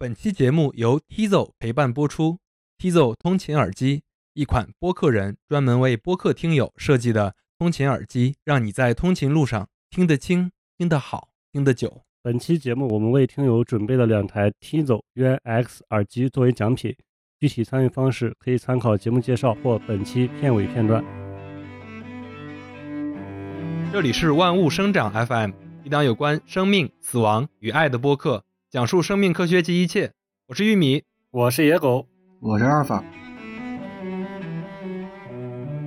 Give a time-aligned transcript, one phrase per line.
[0.00, 2.38] 本期节目由 Tizo 陪伴播出。
[2.78, 12.02] Tizo 通勤耳机，一款播客人专门为播客听友设计的通勤耳机，让你在通勤路上听得清、听得好、听得久。
[12.22, 16.96] 本期节目我们为听友准备了两台 Tizo UNX 耳机作为奖品，
[17.40, 21.04] 具体参与方式可以参考节目介绍或本期片尾片段。
[23.92, 25.50] 这里是万物生长 FM，
[25.82, 28.44] 一档有关生命、死亡与爱的播客。
[28.70, 30.12] 讲述生命科学及一切，
[30.48, 32.06] 我是玉米，我是野狗，
[32.38, 33.02] 我是阿尔法。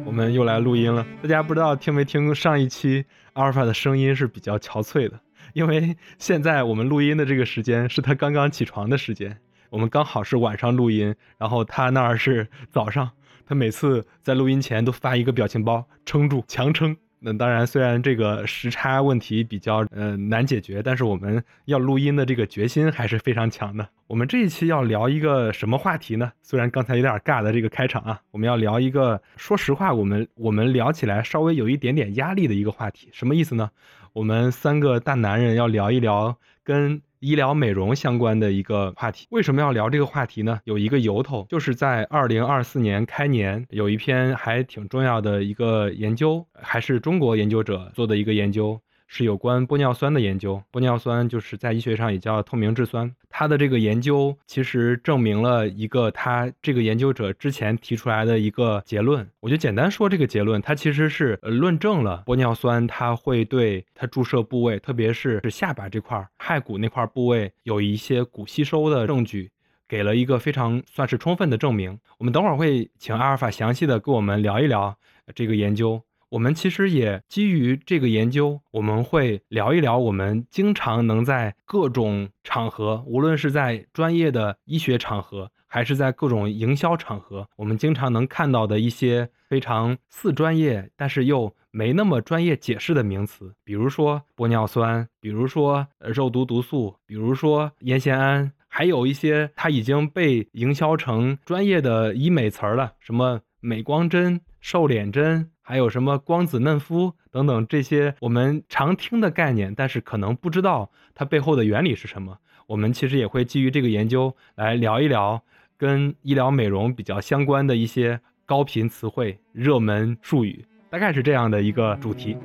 [0.03, 1.05] 我们又来录音了。
[1.21, 5.19] 大家不知道听没听上一期阿尔法的声音是比较憔悴的，
[5.53, 9.37] 因为现在我们录音的这个时间是他刚刚起床的时间，
[9.69, 13.11] 我们刚好是晚上录音，然后他那儿是早上。
[13.45, 16.97] 他每次在录音前都发一个表情包，撑住，强撑。
[17.23, 23.87] 那当然，虽然这个时差问题比较呃难解决，但是我们要录音的这个决心还是非常强的。
[24.07, 26.31] 我们这一期要聊一个什么话题呢？
[26.41, 33.09] 虽然刚才有点尬的这个开场啊，我们要聊一个，说实话，我们我们聊起来稍微有一点点压力的一个话题。
[33.11, 33.69] 什么意思呢？
[34.13, 37.01] 我们三个大男人要聊一聊跟。
[37.21, 40.59] 医疗美容相关的一个话题，为什么要聊这个话题呢？
[40.63, 48.81] 有一个由头，就是在二零二四年开年，有一篇还挺重要的一个研究，还是中国研究者做的一个研究。
[49.13, 53.13] 是有关玻尿酸的研究，玻尿酸就是在医学上也叫透明质酸。
[53.29, 59.29] 它的这个研究其实证明了一个他这个研究者之前提出来的一个结论。
[59.41, 69.51] 我就简单说这个结论，它其实是论证了玻尿酸它会对它注射部位，特别是是下巴这块骸骨那块部位有一些骨吸收的证据，
[69.89, 71.99] 给了一个非常算是充分的证明。
[72.17, 74.95] 我们等会儿会请阿尔法详细的跟我们聊一聊
[75.35, 76.01] 这个研究。
[76.31, 105.49] 我们其实也基于这个研究，我们会聊一聊我们经常能在各种场合，无论是在专业的医学场合，还是在各种营销场合，我们经常能看到的一些非常似专业，但是又没那么专业解释的名词，比如说玻尿酸，比如说肉毒毒素，比如说烟酰胺，还有一些它已经被营销成专业的医美词儿了，什么美光针、瘦脸针。
[105.63, 112.37] 还有什么光子嫩肤等等这些我们常听的概念，但是可能不知道它背后的原理是什么。
[112.67, 115.41] 我们其实也会基于这个研究来聊一聊
[115.77, 122.35] 跟医疗美容比较相关的一些高频词汇、热门术语，大概是这样的一个主题。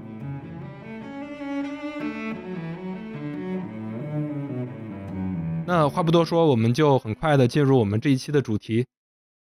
[5.66, 8.86] 那话不多说，我们就很快的进入我们这一期的主题。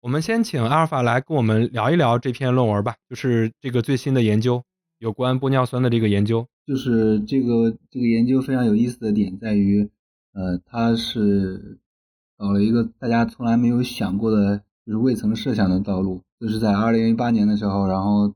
[0.06, 4.62] 我们先请阿尔法来跟我们聊一聊这篇论文吧，就是这个最新的研究，
[5.00, 6.46] 有关玻尿酸的这个研究。
[6.64, 9.90] 就是这个这个研究非常有意思的点在于，
[10.32, 11.80] 呃，它是
[12.38, 16.22] 找了一个大家从来没有想过的，就是未曾设想的道路。
[16.38, 18.32] 就是在二零一八年的时候，然后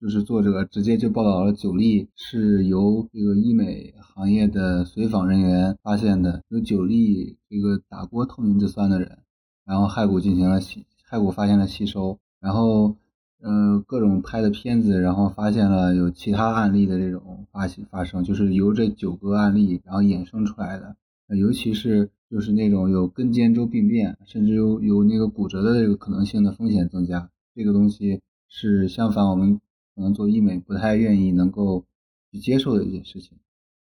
[0.00, 9.18] 就是作者直接就报道了九例是由这个医美行业的随访人员发现的，有九例这个打过透明质酸的人，
[9.64, 10.84] 然后骸骨进行了洗。
[11.14, 12.96] 骸骨发现了吸收，然后，
[13.40, 20.96] 呃，各种拍的片子，然后发现了有其他案例的这种发发生，就是由这九个案例然后衍生出来的，
[21.28, 29.60] 尤其是就是那种有根尖周病变，甚至有有那个骨折的这个可能性的风险增加，这个东西是相反我们
[29.94, 31.84] 可能做医美不太愿意能够
[32.32, 33.38] 去接受的一件事情，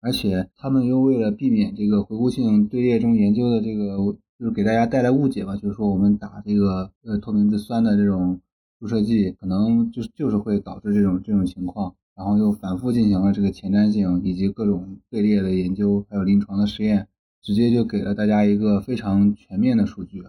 [0.01, 4.17] 而且他们又为了避免这个回顾性队列中研究的这个。
[4.43, 8.41] 就是给大家带来误解吧，就是说我们打这个呃透明质酸的这种
[8.81, 17.07] 注射剂，可能就是就是会导致这种这种情况，然后又反复进行了这个前瞻性以及各种队列的研究，还有临床的实验，
[17.41, 20.25] 直接就给了大家一个非常全面的数据。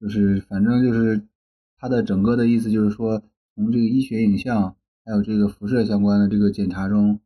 [0.00, 1.26] 就是反正就是
[1.78, 3.22] 它的整个的意思就是说，
[3.54, 7.20] 从这个医学影像还有这个辐射相关的这个检查中。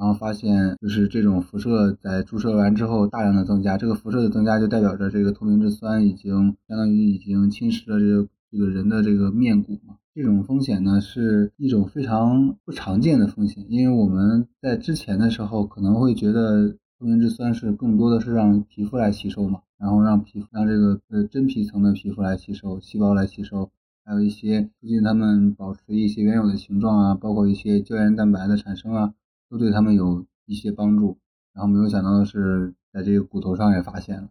[0.00, 9.96] 然后发现，就是这种辐射在注射完之后大量的增加，这个辐射的增加就代表着这个透明质酸已经相当于已经侵蚀了这个这个人的这个面骨嘛。
[10.14, 23.70] 这种风险呢是一种非常不常见的风险，因为我们在之前的时候可能会觉得透明质酸是更多的是让皮肤来吸收嘛，然后让皮肤让这个呃真皮层的皮肤来吸收，细胞来吸收，
[24.02, 29.12] 还有一些促进它们保持一些原有的形状啊，包括一些胶原蛋白的产生啊。
[29.50, 31.18] 都对他们有一些帮助，
[31.52, 34.30] 然后没有想到的是，在这个骨头上也发现了，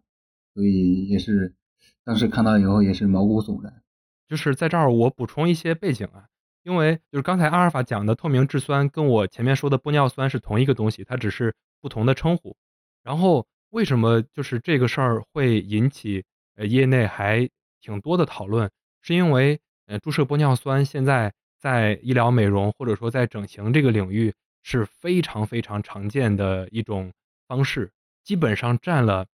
[0.54, 1.54] 所以也是
[2.02, 3.82] 当时看到以后也是毛骨悚然。
[4.26, 6.24] 就是在这儿我补充一些背景啊，
[6.62, 12.56] 因为就是刚才阿尔法讲的透明质酸跟我前面说的玻尿酸是同一个东西，它只是不同的称呼。
[13.02, 16.24] 然后为什么就是这个事儿会引起
[16.56, 17.48] 呃业内还
[17.80, 18.70] 挺多的讨论，
[19.02, 27.12] 是因为呃注射玻尿酸现在在医疗美容或者说在整形这个领域是非常非常常见的一种
[27.46, 27.90] 方式，
[28.22, 29.26] 基本上占了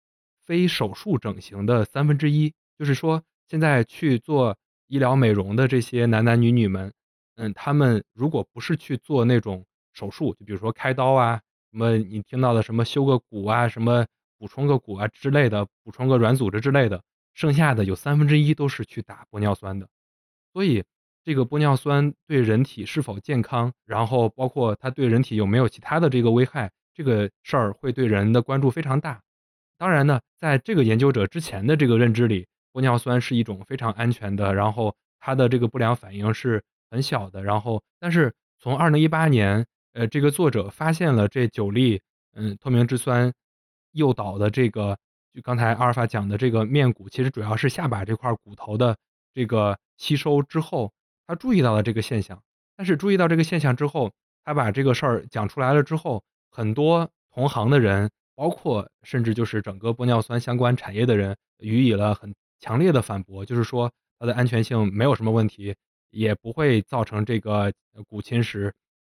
[0.45, 2.54] 非手术整形的三分之一。
[2.77, 4.57] 就是说，现在去做
[4.88, 6.92] 医疗美容的这些男男女女们，
[7.36, 14.06] 嗯，他们如果不是去做那种手术，就比如说开刀啊，什么你听到的什么修个骨啊，什么
[14.38, 17.01] 补充个骨啊之类的，补充个软组织之类的，
[17.33, 19.88] 剩下的有三分之一都是去打玻尿酸的。
[20.51, 20.83] 所以，
[21.25, 29.19] 这个玻尿酸对人体是否健康，然后包括它对人体有没有其他的这个危害，这个事儿会对人的关注非常大。
[29.75, 37.42] 当然呢，在这个研究者之前的这个认知里，玻尿酸是一种非常安全的，然后它的这个不良反应是很小的。
[37.42, 42.00] 然后，但是从二零一八年，呃，这个作者发现了这九例，
[42.36, 43.33] 嗯，透明质酸
[43.94, 44.95] 诱导的这个，
[45.33, 48.95] 就刚才阿尔法讲的这个面骨，其实主要是下巴这块骨头的
[49.33, 50.94] 这个吸收之后，
[51.27, 52.42] 他注意到了这个现象。
[52.75, 54.12] 但是注意到这个现象之后，
[54.44, 62.33] 他把这个事儿讲出来了之后，很多同行的人，包括甚至就是整个玻尿酸相关产业的人，予以了很。
[62.57, 65.75] 强烈的反驳，就是说它的安全性没有什么问题，
[66.10, 67.71] 也不会造成这个
[68.07, 68.71] 骨侵蚀。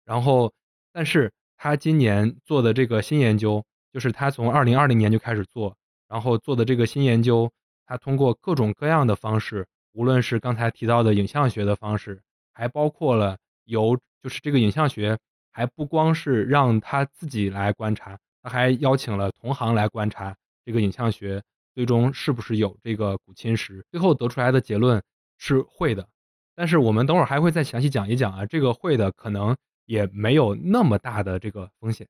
[0.05, 0.53] 然后，
[0.91, 3.63] 但是他今年做的这个新研究，
[3.93, 5.75] 就是他从二零二零年就开始做，
[6.09, 7.49] 然后做的这个新研究，
[7.87, 12.21] 他通过各种各样的方式，无论是刚才提到的影像学的方式，
[12.53, 15.17] 还包括了由就是这个影像学，
[15.51, 21.41] 还不光是让他自己来观察，他还邀请了同行来观察这个影像学。
[21.75, 23.81] 最终是不是有这个骨侵蚀？
[23.89, 25.01] 最后得出来的结论
[25.37, 26.05] 是会的，
[26.53, 29.55] 但是我们等会儿还会再详细讲一讲啊，这个会的可能
[29.85, 32.05] 也没有那么大的这个风险。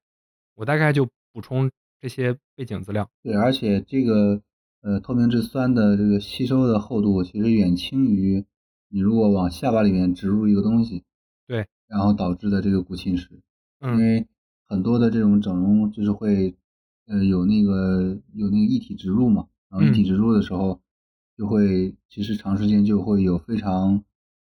[0.56, 1.70] 我大概就补充
[2.02, 3.08] 这些背景资料。
[3.22, 4.42] 对，而且这个
[4.82, 8.46] 呃透明质酸的这个吸收的厚度其实远轻于
[8.90, 11.04] 你如果往下巴里面植入一个东西，
[11.48, 13.28] 对，然后导致的这个骨侵蚀。
[13.80, 14.28] 嗯，因为
[14.66, 16.56] 很多的这种整容就是会
[17.08, 19.48] 呃有那个有那个一体植入嘛。
[19.70, 20.82] 然后一体植入的时候，
[21.38, 24.04] 就会其实长时间就会有非常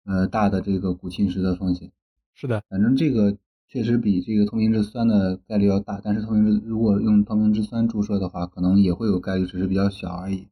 [0.05, 1.91] 呃大的这个骨侵蚀的风险。
[2.33, 3.37] 是的，反正这个
[3.69, 10.47] 确实比这个透明质酸的概率要大，但是透明质如果用透明质酸注射的话，可能也会有概率，只是比较小而已。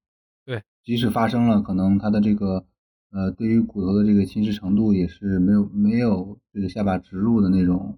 [0.45, 2.63] 对，即使发生了，可能它的这个
[3.11, 7.97] 呃对于骨头的这个侵蚀程度也是没有没有这个下巴植入的那种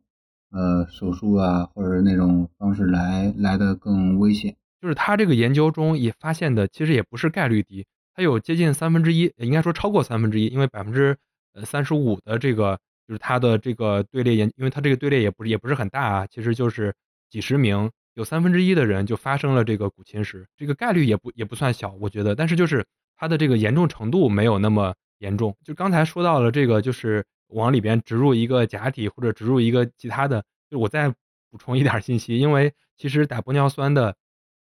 [0.51, 4.56] 呃手术啊或者那种方式来来的更危险。
[4.81, 7.86] 就是他这个研究中也发现的，其实也不是概率低，
[8.16, 11.18] 它有接近三分之一，应该说超过三分之一，因为百分之
[11.54, 12.80] 呃三十五的这个
[13.10, 16.94] 就是它的这个队列研，因为它这个队列也不是也不是很大啊，其实就是
[17.28, 22.86] 几十名，有三分之一的人就发生了这个骨侵蚀，这个概率也不也不算小，我觉得，但是就是
[23.18, 25.58] 它的这个严重程度没有那么严重。
[25.64, 31.10] 就刚才说到了这个，就是往里边植入一个假体或者植入一个其他的，就我再
[31.50, 34.16] 补充一点信息，因为其实打玻尿酸的。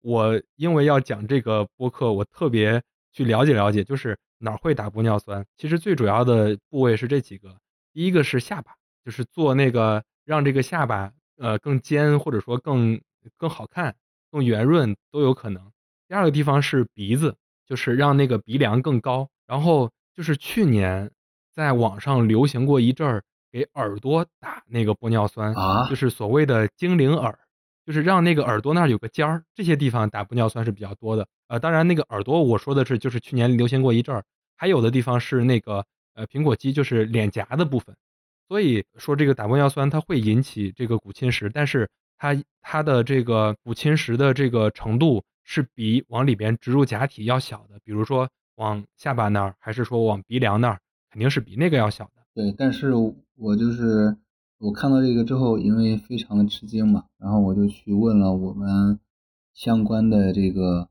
[0.02, 2.82] 我因为要讲这个播客，我特别
[3.12, 5.44] 去了解了解，就是哪儿会打玻尿酸。
[5.58, 7.54] 其实最主要的部位是这几个，
[7.98, 13.02] 第一个是下巴，就是做那个让这个下巴呃更尖，或者说更
[13.38, 13.96] 更好看、
[14.32, 15.72] 更圆润都有可能。
[16.08, 17.36] 第二个地方是鼻子，
[17.66, 19.28] 就是让那个鼻梁更高。
[19.48, 21.10] 然后就是去年
[21.52, 27.36] 在网上流行过一阵儿，给耳朵打那个玻尿酸啊，就是所谓的精灵耳。
[27.84, 31.28] 就是让那个耳朵那儿有个尖儿，这些地方打玻尿酸是比较多的。
[31.48, 34.24] 呃，当然那个耳朵我说的是，就是去年流行过一阵儿，
[34.56, 35.84] 还有的地方是那个
[36.18, 37.96] 呃苹果肌，就是脸颊的部分。
[38.50, 47.80] 所以说这个打玻尿酸它会引起这个骨侵蚀，但是它它的这个骨侵蚀的这个程度是比往里边植入假体要小的。
[47.84, 50.80] 比如说往下巴那儿，还是说往鼻梁那儿，
[51.12, 52.24] 肯定是比那个要小的。
[52.34, 52.92] 对，但是
[53.36, 54.18] 我就是。
[54.60, 59.00] 我看到这个之后，因为非常的吃惊嘛，然后我就去问了我们
[59.54, 60.90] 相关的这个，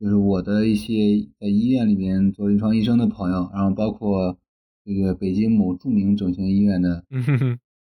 [0.00, 4.36] 就是我的一些在医院里面做临床医生的朋友，然后包括
[4.84, 7.04] 这个北京某著名整形医院的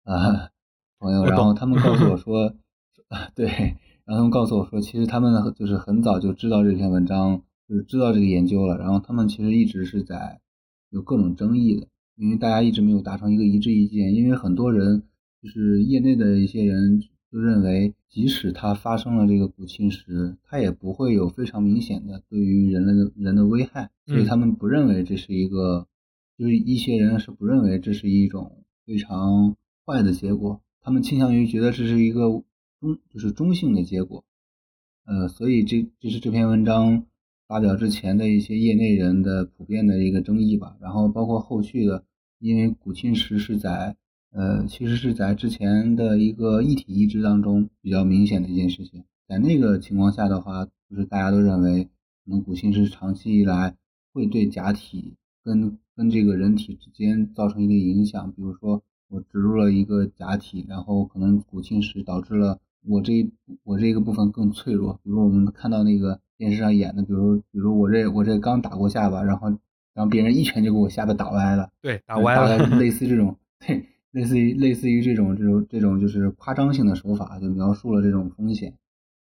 [0.04, 0.50] 啊
[1.00, 2.56] 朋友，然后他们告诉我说，
[3.36, 3.48] 对，
[4.06, 10.40] 然后他们告诉我说，其实他们就是很早就知道这篇文章，就是知道这个研究了，然后他们其实一直是在
[10.90, 15.04] 有各种争议的，因为大家一直没有达成一个一致意见，因为很多人。
[15.44, 17.00] 就是业内的一些人
[17.32, 25.86] 就认为，即使它发生了这个骨侵蚀，它也不会有非常明显的对于人类的人的危害，所以他们不认为这是一个，
[26.38, 32.44] 就是一些人是不认为这是一种非常坏的结果，他们倾向于觉得这是一个
[32.80, 34.24] 中就是中性的结果，
[35.06, 37.06] 呃，所以这这是这篇文章
[37.48, 40.76] 发表之前的一些业内人的普遍的一个争议吧。
[40.82, 42.04] 然后包括后续的，
[42.40, 43.96] 因为古侵蚀是在
[44.32, 49.06] 呃，其实是在之前的一个异体移植当中比较明显的一件事情。
[49.28, 51.90] 在那个情况下的话，就是大家都认为，可
[52.26, 53.78] 能古侵蚀长期以来
[54.12, 58.32] 会对假体跟跟这个人体之间造成一定影响。
[58.32, 63.32] 比如说，我植入了一个假体，然后可能骨侵蚀导致了我这一
[63.64, 65.00] 我这个部分更脆弱。
[65.04, 69.50] 比如我们看到那个电视上演的，比如比如我这我这刚打过下巴，然后
[69.94, 78.74] 然后别人一拳就给我下巴打歪了，对，打歪了， 类似这种，对，类似于类似于这种这种这种就是夸张性的手法，就描述了这种风险。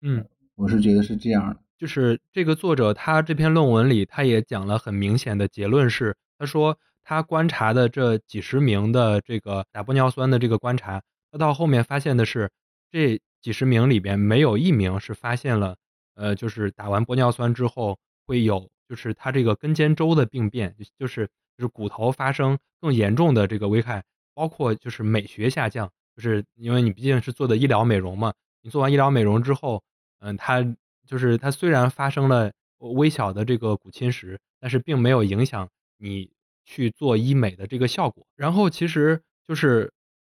[0.01, 0.25] 嗯，
[0.55, 1.59] 我是觉得是这样的。
[1.77, 12.51] 就是这个作者他这篇论文里，他也讲了很明显的结论是，他说他观察的这几十名的这个打玻尿酸的这个观察，他到后面发现的是，
[12.91, 15.77] 这几十名里边没有一名是发现了，
[16.15, 17.97] 呃，就是打完玻尿酸之后
[18.27, 21.25] 会有，就是他这个根尖周的病变，就是
[21.57, 29.81] 就是骨头发生更严重的这个危害，包括就是美学下降，就是因为你毕竟是做的医疗美容嘛，你做完医疗美容之后，
[30.19, 30.75] 嗯，他。
[31.05, 35.67] 就是它虽然发生了微小的这个骨侵蚀，但是并没有影响
[36.03, 36.29] 你
[36.65, 38.27] 去做医美的这个效果。
[38.35, 39.91] 然后其实就是，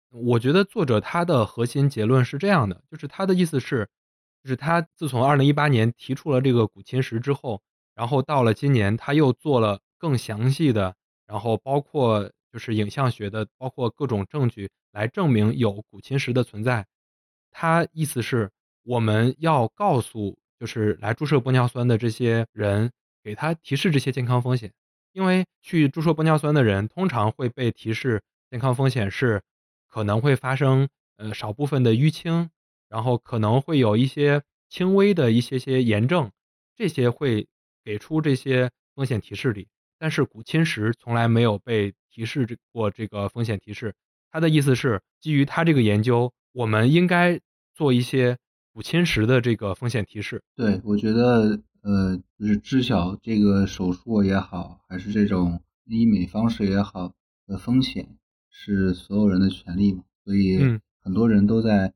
[0.10, 3.88] 我觉得作者他的核心结论是这样的，就是他的意思是，
[4.44, 7.62] 就是他自从二零一八年提出了这个骨侵蚀之后，
[7.96, 10.94] 然后到了今年他又做了更详细的，
[11.25, 16.86] 然后包括就是影像学的，包括各种证据来证明有骨侵蚀的存在。
[17.50, 18.51] 他意思是
[18.84, 20.38] 我们要告诉。
[20.62, 22.92] 就是来注射玻尿酸的这些人，
[23.24, 24.72] 给他提示这些健康风险，
[25.13, 29.41] 因为去注射玻尿酸的人通常会被提示健康风险是
[29.88, 30.88] 可能会发生
[31.18, 32.50] 呃少部分的淤青，
[32.89, 36.32] 然后可能会有一些轻微的一些些炎症，
[36.75, 37.48] 这些会
[37.84, 39.68] 给出这些风险提示里，
[40.00, 43.94] 但是骨侵蚀从来没有被提示这过这个风险提示。
[44.32, 47.39] 他的意思是基于他这个研究，我们应该
[47.74, 48.38] 做一些。
[48.74, 57.14] 骨侵蚀的这个风险提示，对我觉得，呃，就是知晓这个手术也好，还是这种医美方式也好
[57.48, 58.18] 的风险，
[58.50, 60.04] 是所有人的权利嘛。
[60.24, 60.60] 所以，
[61.02, 61.94] 很多人都在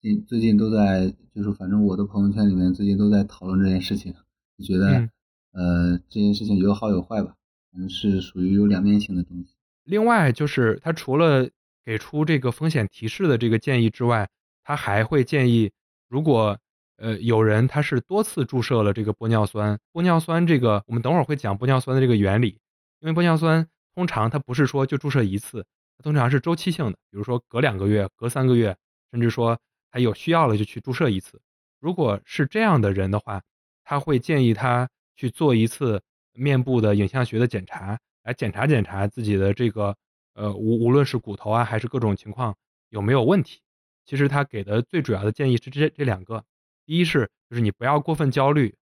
[0.00, 4.14] 近最近都在，就是反正我的朋友圈里面最近都在讨论这件事情，
[4.56, 5.08] 就觉得，
[5.52, 7.34] 呃，这件事情有好有坏吧，
[7.72, 9.56] 反正，是属于有两面性的东西。
[9.82, 11.50] 另外，就是他除了
[11.84, 14.28] 给出这个风险提示的这个建议之外，
[14.62, 15.72] 他还会建议。
[16.08, 16.58] 如果
[16.96, 22.58] 呃有人他是多次注射了这个玻尿酸，玻尿酸这个我们等会儿会讲玻尿酸的这个原理，
[23.00, 25.64] 因为玻尿酸通常它不是说就注射一次，
[25.98, 28.76] 它通常是周期性的，比如说隔两个月、隔三个月，
[29.10, 29.58] 甚至说
[29.90, 31.40] 还有需要了就去注射一次。
[31.80, 33.42] 如果是这样的人的话，
[33.84, 39.94] 他会建议他去做一次面部的影像学的检查，来检查检查自己的这个
[40.34, 42.56] 呃无无论是骨头啊还是各种情况
[42.88, 43.60] 有没有问题。
[44.06, 46.42] 其实他给的最主要的建议是这这两个，
[46.86, 48.74] 第一是就是你不要过分焦虑，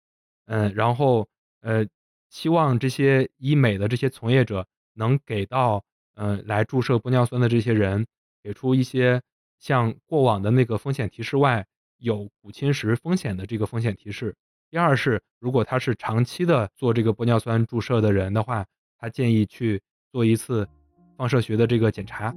[0.45, 1.27] 嗯，然后
[1.61, 1.85] 呃，
[2.29, 5.83] 希望这些医美的这些从业者能给到
[6.15, 8.05] 嗯来注射玻尿酸的这些人
[8.41, 9.21] 给出一些
[9.59, 11.65] 像过往的那个风险提示外
[11.97, 14.35] 有骨侵蚀风险的这个风险提示。
[14.69, 18.65] 第二是如果他是长期的做这个玻尿酸注射的人的话，
[18.97, 19.81] 他建议去
[20.11, 20.67] 做一次
[21.15, 22.35] 放射学的这个检查。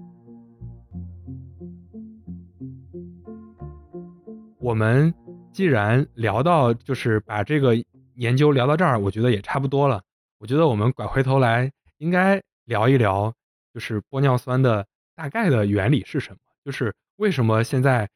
[4.58, 5.14] 我们
[5.56, 7.74] 既然聊到，就是把这个
[8.16, 10.02] 研究聊到这儿，我觉得也差不多了。
[10.36, 13.32] 我觉得我们拐回头来，应该聊一聊，
[13.72, 16.38] 就是玻尿酸的大概的原理是什么？
[16.62, 18.06] 就是为什么现在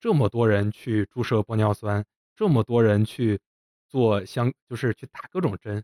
[0.00, 3.38] 这么多人去注射玻尿酸，这么多人去
[3.88, 5.80] 做相，就是去打各种针，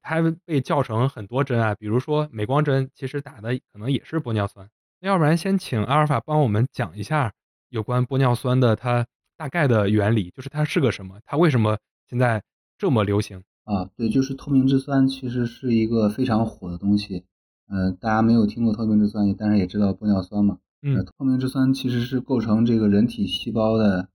[0.00, 4.66] 它被叫成很多针啊，比如说美光针，其实打的可能也是玻尿酸。
[5.00, 7.34] 那要不然先请阿尔法帮我们讲一下
[7.68, 9.06] 有关玻尿酸的它。
[9.36, 11.20] 大概的原理就是它是个什么？
[11.26, 11.76] 它为什么
[12.08, 12.42] 现在
[12.78, 13.84] 这么流行啊？
[13.96, 17.24] 对，就是透明质酸，其实是一个非常火的东西。
[17.68, 20.58] 呃，大家没有听过透明质酸，但是也知道玻尿酸嘛。
[20.82, 24.08] 嗯，透明质酸其实是构成这个人体细胞的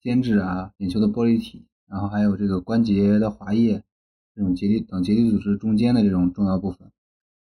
[0.00, 3.84] 间质啊、眼球的玻璃体，然后还有这个关节的滑液
[4.34, 6.90] 这种结缔等结缔组织中间的这种重要部分。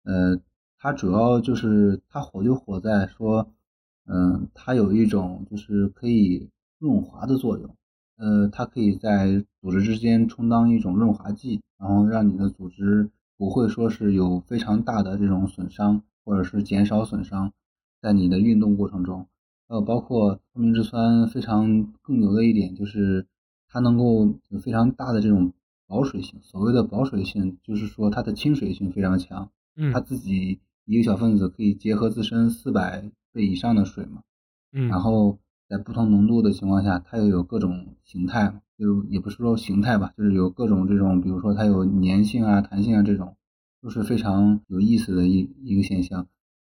[0.04, 0.42] 呃，
[0.78, 3.54] 它主要就是它火就火在说，
[4.06, 6.50] 嗯，它有一种就是可以。
[6.82, 7.76] 润滑的作用，
[8.18, 17.54] 呃，它可以在组织之间充当一种润滑剂，然后让你的组织不会说是有非常大的这种损伤，或者是减少损伤，
[18.02, 19.28] 在你的运动过程中，
[19.68, 23.28] 呃，包括透明质酸非常更牛的一点就是
[23.68, 25.54] 它能够有非常大的这种
[25.88, 26.40] 保水性。
[26.42, 34.24] 所谓的保水性，就是说它的亲水性非常强，嗯它自己一个小分子可以结合自身四百倍以上的水嘛。
[34.74, 35.38] 嗯，然后
[35.72, 43.38] 在不同浓度的情况下，它又有各种形态嘛，就也不是说形态吧，就是有各种这种，比如说它有粘性啊、弹性啊这种，
[43.82, 46.28] 都是非常有意思的一一个现象。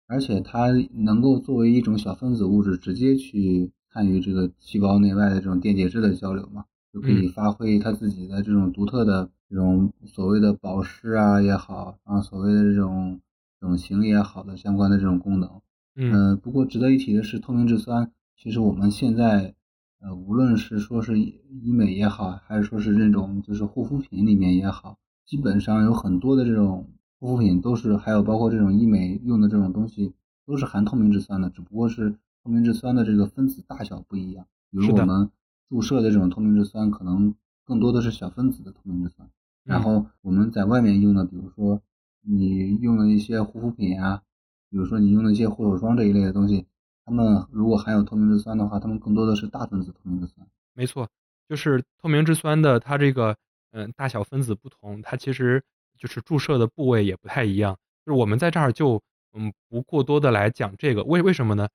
[0.06, 13.22] 而且它能够作为一种小分子物质，直接去参与这个细胞内外的这种电解质的交流嘛，就可以发挥它自己的这种独特的这种所谓的保湿啊也好，啊所谓的这种
[13.62, 15.50] 这种形也好的相关的这种功能。
[15.96, 19.54] 嗯呃，不过值得一提的是，透明质酸其实我们现在
[20.00, 26.88] 呃，无论是说是医美也好，还是说是这种就是护肤品里面也好，基本上有很多的这种
[27.20, 30.14] 护肤品都是，还有包括这种医美用的这种东西，
[30.46, 34.46] 都是含透明质酸的，只不过是透明质酸的这个分子大小不一样。
[34.72, 35.30] 比如我们
[35.68, 39.30] 注射的这种透明质酸，可能更多的是小分子的透明质酸，
[39.66, 41.82] 然嗯后我们在外面用的，比如说
[42.22, 44.24] 你用的一些护肤品啊，
[44.70, 46.68] 比如说你用的一些护手霜这一类的东西，
[47.10, 50.48] 他们如果含有透明质酸的话，它们更多的是大分子透明质酸。
[50.76, 51.10] 没错，
[51.48, 53.36] 就是透明质酸的它这个
[53.72, 55.64] 嗯大小分子不同，它其实
[55.98, 57.76] 就是注射的部位也不太一样。
[58.06, 59.02] 就是我们在这儿就
[59.34, 61.68] 嗯不过多的来讲这个，为为什么呢？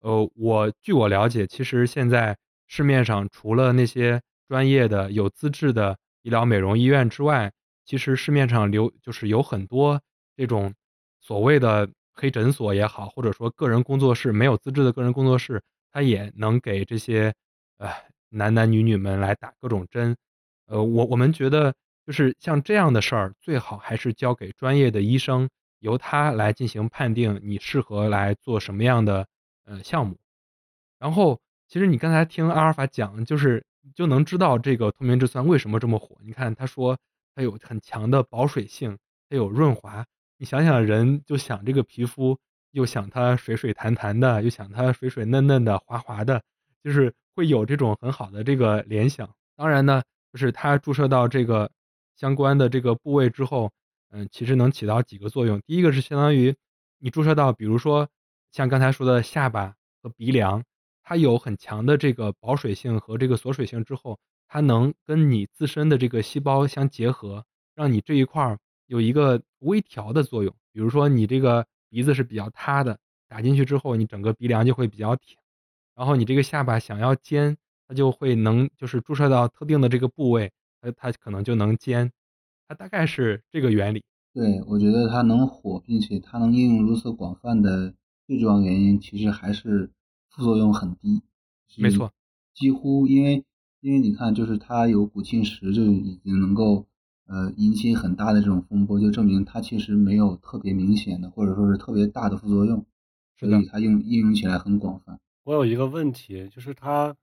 [0.00, 7.52] 呃，我据我了解，其实现在市面上除了那些专业的有资质的医疗美容医院之外，
[7.84, 10.00] 其实市面上流就是有很多
[10.36, 10.74] 这种
[11.20, 15.62] 所谓的黑诊所也好，或者说个人工作室没有资质的个人工作室，
[15.92, 17.34] 他也能给这些
[17.78, 17.90] 呃
[18.28, 20.16] 男男女女们来打各种针。
[20.66, 21.74] 呃，我我们觉得
[22.06, 25.48] 就是像这样的事儿，最好还是交给专业的医生，
[25.80, 29.26] 由他来进行判定，你适合来做什么样的
[29.64, 30.16] 呃项目。
[30.98, 33.64] 然后，其实你刚才听阿尔法讲，就是
[33.94, 36.16] 就能知道这个透明质酸为什么这么火。
[36.22, 36.98] 你看他说
[37.34, 38.98] 它有很强的保水性，
[39.28, 40.04] 它有润滑。
[40.40, 42.34] 你想想，人就想这个皮肤，
[42.70, 46.42] 又想它水水弹弹的，又想它水水嫩嫩的、滑滑的，
[46.82, 49.28] 就是会有这种很好的这个联想。
[49.54, 51.70] 当然呢，就是它注射到这个
[52.16, 53.70] 相关的这个部位之后，
[54.12, 55.60] 嗯，其实能起到几个作用。
[55.66, 56.56] 第一个是相当于
[56.98, 58.08] 你注射到，比如说
[58.50, 60.64] 像刚才说的下巴和鼻梁，
[61.02, 68.58] 它有很强的这个保水性和这个锁水性之后，它能跟你自身的这个细胞相结合，让你这一块儿
[68.90, 70.52] 有一个微调的作用。
[70.72, 72.98] 比如说你这个鼻子是比较塌的，
[73.28, 75.36] 打进去之后，你整个鼻梁就会比较挺。
[75.94, 80.50] 然后你这个下巴想要尖，它就会能就是注射到特定的这个部位，
[80.80, 82.10] 它它可能就能尖。
[82.66, 84.02] 它大概是这个原理。
[84.34, 87.94] 对，我觉得它能火，并且它能应用如此广泛的
[88.26, 89.92] 最重要原因，其实还是
[90.30, 91.22] 副作用很低。
[91.76, 92.12] 没错，
[92.54, 93.44] 几乎因为
[93.80, 96.86] 因为你看，就是它有骨侵蚀，就已经能够
[97.30, 102.84] 呃引起很大的这种风波，就证明它其实没有特别明显的或者说是特别大的副作用，
[103.38, 105.20] 所以它应应用起来很广泛。
[105.44, 107.16] 我有一个问题，就是它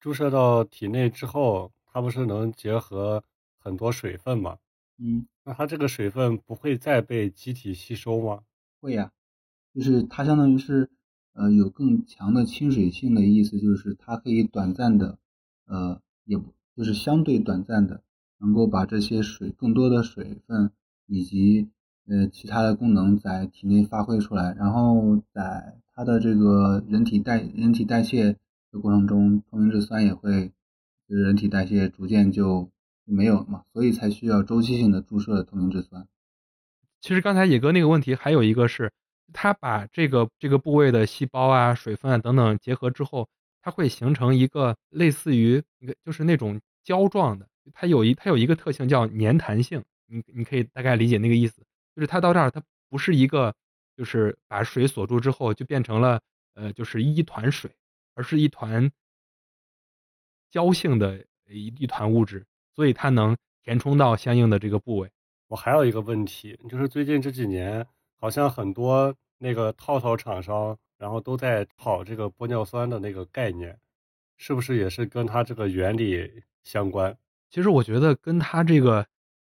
[0.00, 3.22] 注射到体内之后，它不是能结合
[3.58, 4.56] 很多水分吗？
[4.98, 8.40] 嗯，那它这个水分不会再被机体吸收吗？
[8.80, 9.12] 会呀、
[9.74, 10.90] 就是它相当于是
[11.34, 15.18] 呃有更强的亲水性的意思，就是它可以短暂的
[15.66, 18.02] 呃也不就是相对短暂的
[18.40, 20.72] 能够把这些水更多的水分
[21.06, 21.68] 以及
[22.08, 28.36] 呃其他的功能在体内发挥出来，然后在它的这个人体代人体代谢
[28.72, 30.52] 的过程中，透明质酸也会
[31.08, 32.70] 就是人体代谢逐渐就
[33.04, 36.06] 没有了嘛，所以才需要周期性的注射透明质酸。
[37.00, 38.92] 其实刚才野哥那个问题还有一个是，
[39.32, 43.28] 它把这个这个部位的细胞啊、水分啊等等结合之后，
[43.62, 51.62] 它会形成一个类似于一个就是那种胶状的，它有一它有一个特性叫粘弹性，你你可以大概理解那个意思，
[51.94, 53.54] 就是它到这儿它不是一个
[53.96, 56.20] 就是把水锁住之后就变成了
[56.54, 57.70] 呃就是一团水，
[58.14, 58.90] 而是一团
[60.50, 62.44] 胶性的一一团物质，
[62.74, 65.10] 所以它能填充到相应的这个部位。
[65.48, 67.86] 我还有一个问题，就是最近这几年，
[68.18, 73.78] 好像很多那个套套厂商，然后都在炒这个玻尿酸的那个概念，
[74.38, 77.16] 是不是也是跟它这个原理相关？
[77.50, 79.06] 其实我觉得跟它这个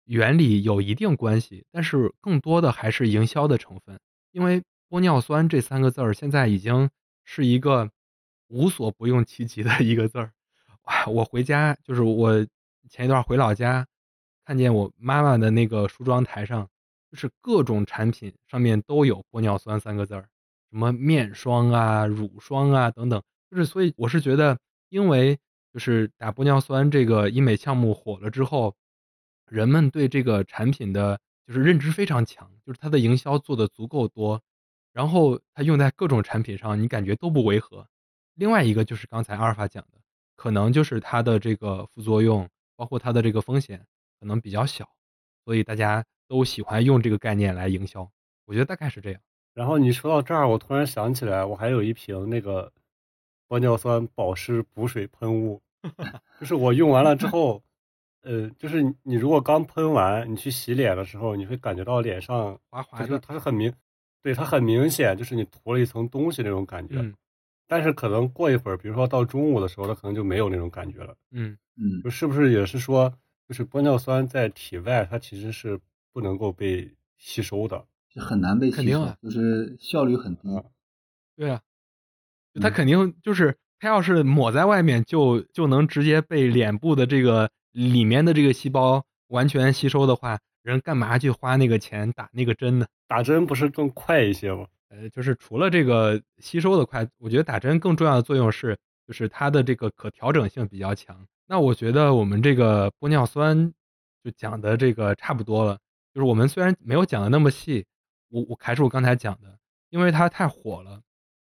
[0.05, 3.99] 原理有一定关系，但是更多的还是营销的成分。
[4.31, 6.89] 因为玻尿酸这三个字儿现在已经
[7.25, 7.89] 是一个
[8.47, 10.31] 无所不用其极的一个字儿。
[10.83, 12.45] 哇，我回家就是我
[12.89, 13.86] 前一段回老家，
[14.45, 16.69] 看见我妈妈的那个梳妆台上，
[17.12, 20.29] 就是各种产品上面都有玻尿酸三个字儿，
[20.69, 23.21] 什么面霜啊、乳霜啊等等。
[23.51, 24.57] 就是所以我是觉得，
[24.89, 25.38] 因为
[25.73, 28.75] 就是打玻尿酸这个医美项目火了之后，
[29.47, 34.41] 人们对这个产品的就是认知非常强，就是它的营销做的足够多，
[34.93, 37.88] 然后它用在各种产品上，你感觉都不违和。
[38.36, 39.99] 另外一个就是刚才阿尔法讲的，
[40.36, 43.86] 可能就是它的这个副作用，包括它的这个风险
[44.19, 44.88] 可能比较小，
[45.45, 48.10] 所以大家都喜欢用这个概念来营销。
[48.45, 49.21] 我觉得大概是这样。
[49.53, 52.71] 然后你说到这儿，我突然想起来，我还有一瓶那个
[53.47, 55.62] 玻尿酸保湿补水喷雾，
[56.39, 57.63] 就是我用完了之后，
[58.21, 63.73] 呃，就是你如果刚喷完，你去洗脸的时候，你会感觉到脸上滑滑就是的，它是很明，
[64.21, 66.95] 对，它很明显，就是你涂了一层东西那种感觉。
[66.99, 67.13] 嗯
[67.69, 71.13] 但是可能过一会儿，比如说到中午的时候，它可能就没有那种感觉了。
[71.31, 73.13] 嗯，嗯就是不是也是说，
[73.45, 75.77] 就是玻尿酸在体外它其实是
[76.13, 77.86] 不能够被吸收的。
[78.07, 80.47] 是很难被吸收，肯定啊就是效率很低。
[80.55, 80.63] 啊
[81.36, 81.62] 对啊，
[82.58, 92.88] 就它嗯肯定就是它要是抹在外面就就能直接被脸部的这个里面的这个细胞完全吸收的话，人干嘛去花那个钱打那个针呢？
[93.08, 94.65] 打针不是更快一些吗？
[94.89, 101.15] 呃，就是除了这个吸收的快，我觉得打针更重要的作用是，就是它的这个可调整性比较强。
[101.46, 103.72] 那我觉得我们这个玻尿酸
[104.24, 105.78] 就讲的这个差不多了，
[106.13, 107.86] 就是我们虽然没有讲的那么细，
[108.30, 109.58] 我我还是我刚才讲的，
[109.89, 111.02] 因为它太火了，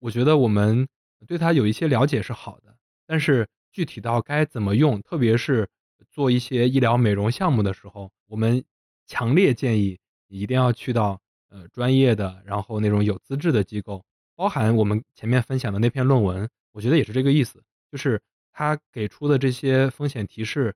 [0.06, 0.88] 我觉得我们
[1.26, 5.68] 对它有一些了解是好的，但是具体到该怎么用，特别是
[6.12, 8.64] 做一些医疗美容项目的时候，我们
[9.08, 18.22] 强烈建议一定要去到呃专业的，然后那种有资质的机构，包含我们前面分享的那篇论文，我觉得也是这个意思，就是
[18.54, 20.76] 他给出的这些风险提示，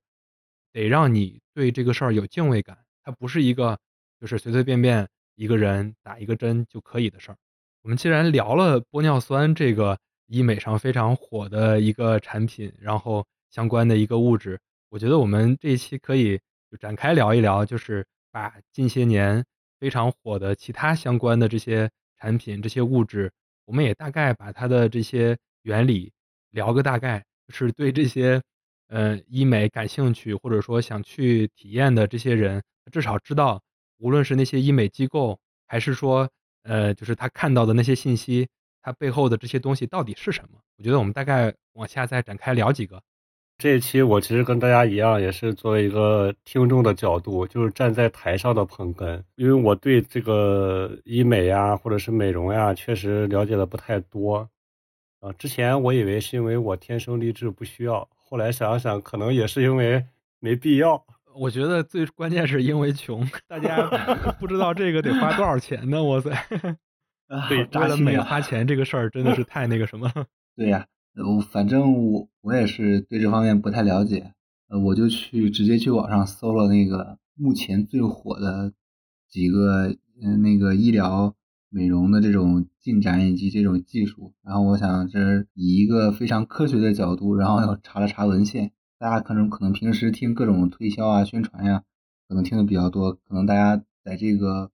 [0.71, 3.79] 得让你对这个事儿有敬畏感，它不是一个
[4.19, 7.37] 就是随随便便一个人打一个针就可以的事儿。
[7.81, 16.37] 我们既然聊了玻尿酸这个医美上非常火的一个产品，然后相关的一个物质，我觉得我们这一期可以
[16.69, 19.43] 就展开聊一聊，就是把近些年
[19.79, 23.31] 非常火的其他相关的这些产品、这些物质，
[23.65, 26.11] 我们也大概把它的这些原理
[26.51, 28.41] 聊个大概，就是对这些
[28.89, 32.61] 呃医美感兴趣或者说想去体验的这些人，
[32.91, 33.61] 至少知道，
[33.99, 36.29] 无论是那些医美机构，还是说
[36.63, 38.47] 呃就是他看到的那些信息，
[38.81, 40.59] 他背后的这些东西到底是什么？
[40.77, 43.01] 我觉得我们大概往下再展开聊几个。
[43.57, 54.49] 这一期我其实跟大家一样，也是作为一个听众的角度，就是站在台上的捧哏，因为我对这个医美呀，或者是美容呀，确实了解的不太多。
[55.19, 60.05] 啊，之前我以为是因为我天生丽质不需要，后来想了想，可能也是因为
[60.39, 61.05] 没必要。
[61.35, 63.87] 我觉得最关键是因为穷， 大家
[64.39, 66.03] 不知道这个得花多少钱呢？
[66.03, 66.29] 哇塞！
[67.27, 68.17] 啊，对好为了美！
[68.17, 70.25] 花钱这个事儿真的是太那个什么了。
[70.55, 74.33] 对呀、我反正我我也是对这方面不太了解，
[74.69, 78.73] 呃，我就去直接去网上搜了那个目前最火的
[79.29, 79.89] 几个
[80.21, 81.35] 嗯、呃那个医疗
[81.69, 91.85] 美容的这种进展以及这种技术，然后我想这是以一个非常科学的角度，然后又查了查文献，大家可能可能平时听各种推销啊、宣传呀、
[92.27, 94.71] 可能听的比较多，可能大家在这个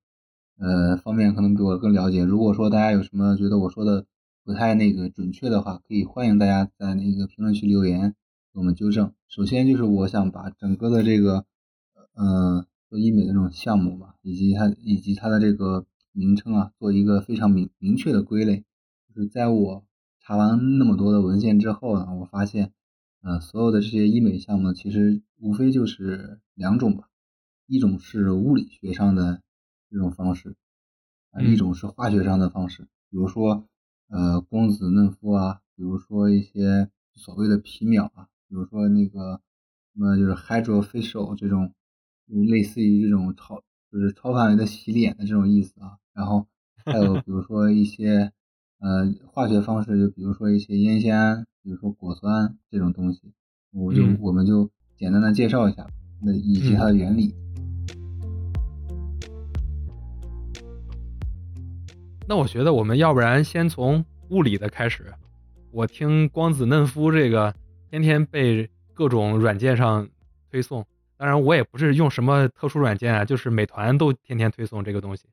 [0.58, 2.24] 呃方面可能比我更了解。
[2.24, 4.08] 如果说大家有什么觉得我说的
[4.44, 8.16] 不太那个准确的话，可以欢迎大家在那个评论区留言
[8.52, 9.14] 给我们纠正。
[9.28, 11.46] 首先就是我想把整个的这个
[12.16, 18.66] 呃做医美的这种项目吧，以及它以及它的这个名称啊，做一个非常明明确的归类。
[19.14, 19.84] 就是在我
[20.20, 22.72] 查完那么多的文献之后呢，我发现，
[23.26, 27.10] 呃，所有的这些医美项目其实无非就是两种吧，
[27.66, 29.42] 一种是物理学上的
[29.90, 30.56] 这种方式，
[31.32, 33.68] 啊、嗯一种是化学上的方式，比如说
[34.10, 39.42] 呃光子嫩肤啊，比如说一些所谓的皮秒啊，比如说那个
[39.96, 41.74] 什么就是 hydrofacial 这种，
[42.28, 45.98] 就类似于这种超就是超范围的洗脸的这种意思啊。
[46.14, 46.46] 然后
[46.86, 48.32] 还有比如说一些
[48.86, 53.34] 呃化学方式，就比如说一些烟酰胺，比如说果酸这种东西，
[53.74, 55.88] 我就、嗯我们就简单的介绍一下，
[56.22, 57.34] 那以及它的原理。
[62.28, 65.12] 那我觉得我们要不然先从物理的开始。
[65.72, 67.56] 我听光子嫩肤这个，
[67.90, 70.08] 天天被各种软件上
[70.52, 70.86] 推送。
[71.18, 75.24] 当然，我也不是用什么特殊软件啊，就是美团都天天推送这个东西。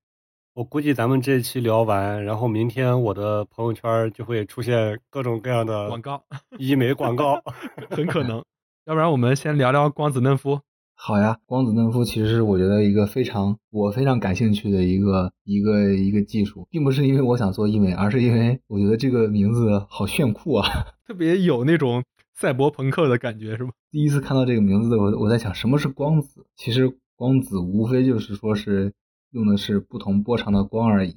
[0.55, 6.23] 我估计咱们这一期聊完，然后明天我的朋友圈就会出现各种各样的广告
[6.59, 7.41] 医美广告。
[7.89, 8.45] 很可能。
[8.85, 10.61] 要不然我们先聊聊光子嫩肤。
[10.95, 20.69] 好呀，光子嫩肤其实是我觉得一个非常我非常感兴趣的一个一个一个技术，并不是因为我想做医美，而是因为我觉得这个名字好炫酷啊！
[21.09, 23.71] 特别有那种赛博朋克的感觉，是吧？
[23.91, 26.45] 第一次看到这个名字的我，我在想什么是光子？
[26.57, 28.93] 其实光子无非就是说是
[29.33, 31.17] 用的是不同波长的光而已。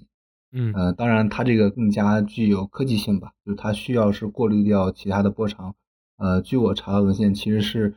[0.52, 5.76] 嗯呃，当然它这个更加具有科技性吧，就是它需要是过滤掉其他的波长。
[6.18, 7.96] 呃，据我查到文献，其实是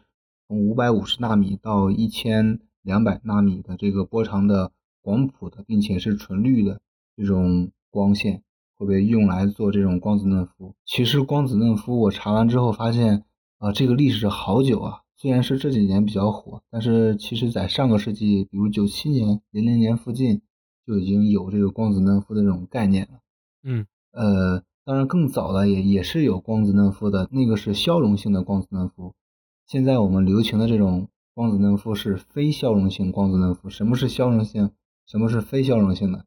[0.48, 6.80] 从五百五十纳米到一千两百纳米的这个波长的广谱的，并且是纯绿的
[7.16, 8.42] 这种光线
[8.76, 10.74] 会被用来做这种光子嫩肤。
[10.84, 13.22] 其实光子嫩肤我查完之后发现，
[13.58, 20.42] 啊、这个历史好久啊，虽然是这几年比较火，但是其实在上个世纪，比如九七年、零零年附近
[20.86, 23.18] 就已经有这个光子嫩肤的这种概念了。
[23.64, 29.12] 嗯呃，当然更早的也也是有光子嫩肤的，那个是消融性的光子嫩肤。
[29.66, 33.68] 现在我们流行的这种光子嫩肤是非消融性光子嫩肤。
[33.68, 34.70] 什么是消融性？
[35.04, 36.26] 什么是非消融性的？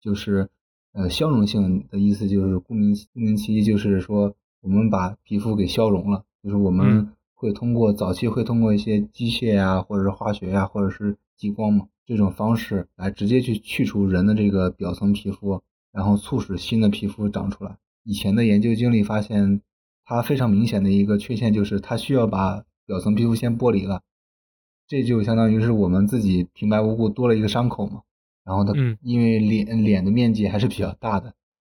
[0.00, 0.48] 就是
[0.92, 17.78] 呃，消融性的意思就是顾名顾名其义，就是说我们把皮肤给消融了，就是我们嗯会通过早期会通过一些机械呀、或者是化学呀、或者是激光嘛这种方式来直接去去除人的这个表层皮肤，然后促使新的皮肤长出来。
[18.04, 19.62] 以前的研究经历发现，
[20.04, 24.02] 它非常明显的一个缺陷就是它需要把表层皮肤先剥离了，
[24.86, 28.02] 这就相当于是我们自己平白无故多了一个伤口嘛。
[28.44, 31.32] 然后它嗯因为脸脸的面积还是比较大的，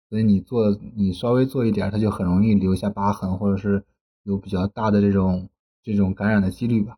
[0.09, 3.85] 所以你做你稍微做一点儿，它就很容易留下疤痕，或者是
[4.23, 5.49] 有比较大的这种
[5.83, 6.97] 这种感染的几率吧。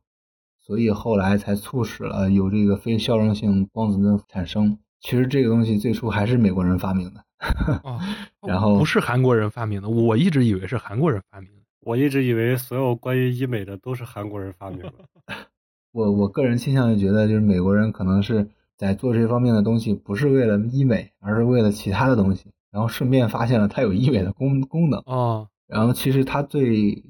[0.61, 4.79] 所以后来才促使了有这个非消融性光子嫩肤产生。
[5.01, 7.25] 其实这个东西最初还是美国人发明的，
[7.83, 8.01] 哦，
[8.47, 11.57] 然后不是韩国人发明的，我一直以为是韩国人发明的。
[11.81, 14.93] 我一直以为所有关于医美的都是韩国人发明的。
[15.91, 25.03] 我我个人倾向于觉得，就是美国人可能是在做这方面的东西，不是为了医美，而是为了其他的东西，然后顺便发现了它有医美的功功能。
[25.07, 27.03] 哦，然后其实它最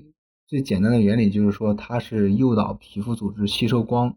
[0.46, 4.14] 最简单的原理就是说，它是诱导皮肤组织吸收光，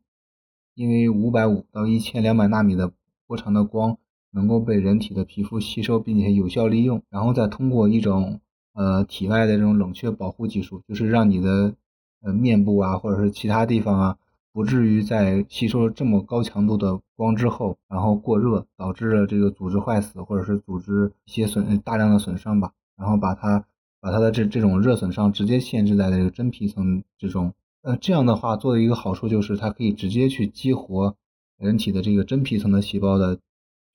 [0.75, 2.91] 因为五百五到一千两百纳米的
[3.25, 3.97] 波长的光
[4.29, 8.39] 能够被人体的皮肤吸收，并且有效利用，然后再通过一种
[8.75, 11.73] 呃体外的这种冷却保护技术，就是让你的
[12.21, 14.17] 呃面部啊或者是其他地方啊，
[14.53, 23.65] 不至于在吸收了这么高强度的光之后，然后过热，导致了这个组织坏死或者是组织一些损大量的损伤吧，然后把它
[24.05, 27.55] 把它的这这种热损伤直接限制在这个真皮层之中。
[27.81, 31.15] 呃，这样的话做的一个好处就是它可以直接去激活
[31.57, 33.37] 人体的这个真皮层的细胞的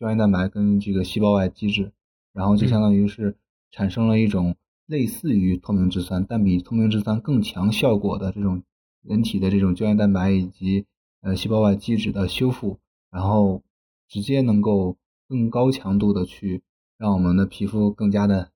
[0.00, 1.92] 胶原蛋白跟这个细胞外基质，
[2.32, 3.36] 然后就相当于是
[3.70, 8.64] 产生了一种类似于透明质酸，但比透明质酸更强效果的这种
[9.02, 10.86] 人体的这种胶原蛋白以及
[11.20, 12.80] 呃细胞外基质的修复，
[13.12, 13.62] 然后
[14.08, 14.96] 直接能够
[15.28, 16.62] 更高强度的去
[16.98, 18.50] 让我们的皮肤更加的，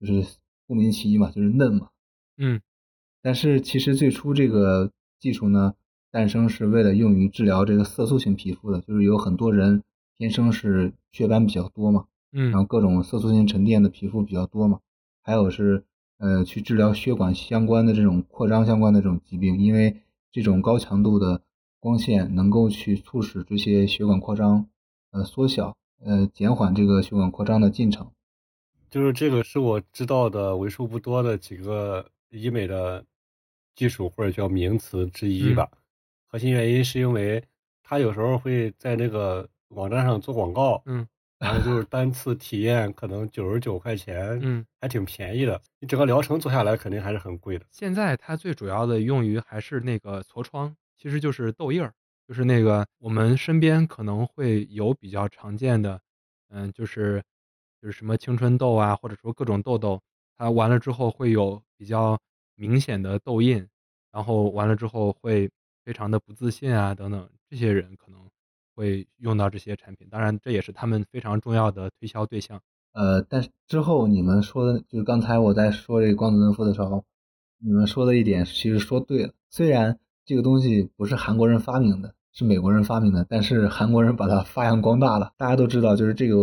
[0.00, 0.38] 就是
[0.68, 1.88] 顾名其义嘛，就是嫩嘛。
[2.36, 2.60] 嗯
[3.20, 5.74] 但是其实最初这个技术呢，
[6.12, 9.82] 诞生是为了用于治疗这个色素性皮肤的，就是有很多人
[10.16, 14.78] 天生是雀斑比较多嘛，嗯然后嗯各种色素性沉淀的皮肤比较多嘛，
[15.22, 15.82] 还有是
[16.18, 19.96] 呃去治疗血管相关的这种扩张相关的这种疾病，因为
[20.30, 21.42] 这种高强度的
[21.80, 24.68] 光线能够去促使这些血管扩张
[25.10, 28.12] 呃缩小，呃减缓这个血管扩张的进程。
[28.90, 33.04] 就是这个是我知道的为数不多的几个医美的
[33.74, 35.68] 技术或者叫名词之一吧。
[36.26, 37.42] 核心原因是因为
[37.82, 41.06] 它有时候会在那个网站上做广告，嗯
[41.38, 45.60] 然后就是单次体验可能九十九块钱，嗯，还挺便宜的。
[45.78, 47.64] 你整个疗程做下来肯定还是很贵的。
[47.70, 51.94] 现在它最主要的用于还是那个痤疮，其实就是痘印儿，
[52.26, 56.00] 就是那个我们身边可能会有比较常见的，
[56.50, 57.22] 嗯，就是
[57.80, 60.00] 就是什么青春痘啊，或者说各种痘痘，
[60.36, 62.18] 它完了之后会有比较
[62.56, 63.66] 明显的痘印，
[64.12, 65.50] 然后完了之后会
[65.84, 68.20] 非常的不自信啊等等，这些人可能
[68.74, 72.60] 会用到这些产品，当然这也是他们非常重要的推销对象。
[72.92, 77.04] 呃，但是之后你们说的，就是刚才我在说这个光子嫩肤的时候，
[77.58, 79.32] 你们说的一点其实说对了。
[79.50, 85.32] 虽然这个东西不是韩国人发明的，是美国人发明的，但是韩国人把它发扬光大了。
[85.36, 86.34] 大家都知道，就是这个，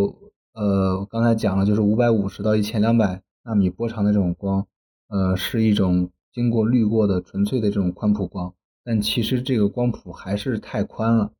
[0.55, 4.65] 呃，我刚才讲了，就是五百五十到一千两百纳米波长的这种光，
[5.09, 11.31] 呃，是一种经过滤过的纯粹的这种宽谱光，但其实这个光谱还是太宽了。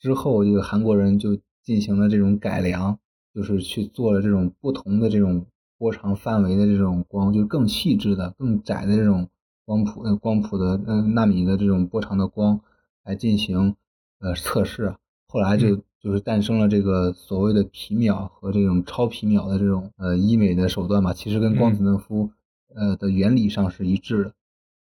[0.00, 2.98] 之后，这个韩国人就进行了这种改良。
[3.34, 5.44] 就是去做了这种不同的这种
[5.76, 9.28] 波长范围的这种光，就是更细致的、更窄的这种
[9.66, 12.58] 光谱呃光谱的呃纳米的这种波长的光
[13.04, 13.76] 来进行
[14.20, 14.96] 呃测试。
[15.28, 22.30] 后来就就是诞生了这个所谓的皮秒和这种超皮秒的这种呃医美的手段嘛，其实跟光子嫩肤
[22.76, 24.34] 呃的原理上是一致的，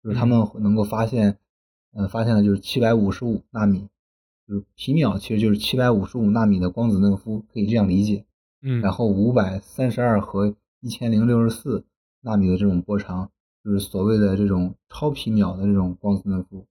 [0.04, 1.38] 就是他们能够发现
[1.93, 3.88] 呃发现了就是七百五十五纳米
[4.45, 8.25] 就是皮秒其实就是七百五十五纳米的光子嫩肤，可以这样理解。
[8.62, 11.86] 嗯，然后五百三十二和一千零六十四
[12.19, 13.32] 纳米的这种波长，
[13.63, 16.65] 就是所谓的这种超皮秒的这种光子嫩肤。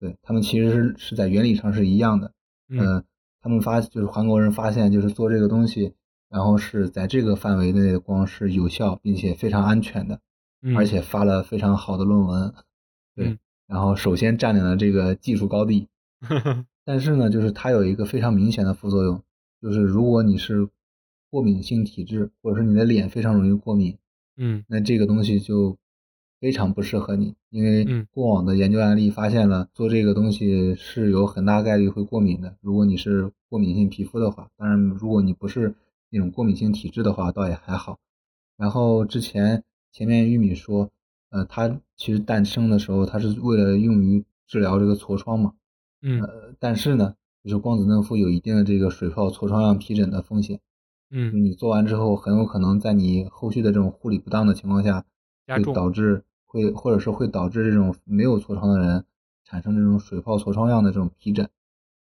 [0.00, 2.32] 对他们其实是是在原理上是一样的。
[2.68, 3.04] 嗯呃，
[3.42, 5.92] 他们发就是韩国人发现，就是做这个东西，
[6.30, 10.20] 然后是在这个范围内的光是有效并且非常安全的，
[10.62, 12.54] 嗯而且发了非常好的论文。
[13.14, 15.88] 对嗯，然后首先占领了这个技术高地。
[16.84, 19.22] 但是呢，就是它有一个非常明显的副作用，
[19.60, 20.68] 就是如果你是
[21.30, 23.98] 过敏性体质，或者是你的脸非常容易过敏，
[24.36, 25.76] 嗯那这个东西就
[26.40, 32.56] 非常不适合你，因为嗯过往的研究案例发现了做这个东西是有很大概率会过敏的。
[32.62, 35.74] 如果你是过敏性皮肤的话，当然如果你不是
[36.08, 37.98] 那种过敏性体质的话，倒也还好。
[38.56, 39.62] 然后之前
[39.92, 40.90] 前面玉米说，
[41.30, 45.52] 呃，它其实诞生的时候，它是为了用于治疗这个痤疮嘛，
[46.00, 50.58] 嗯呃，但是呢，就是光子嫩肤有一定的这个水泡痤疮样皮疹的风险。
[51.10, 55.04] 嗯，你做完之后，很有可能在你后续的这种护理不当的情况下，
[55.46, 59.06] 会导致会或者是会导致这种没有痤疮的人
[59.42, 61.48] 产生这种水泡痤疮样的这种皮疹，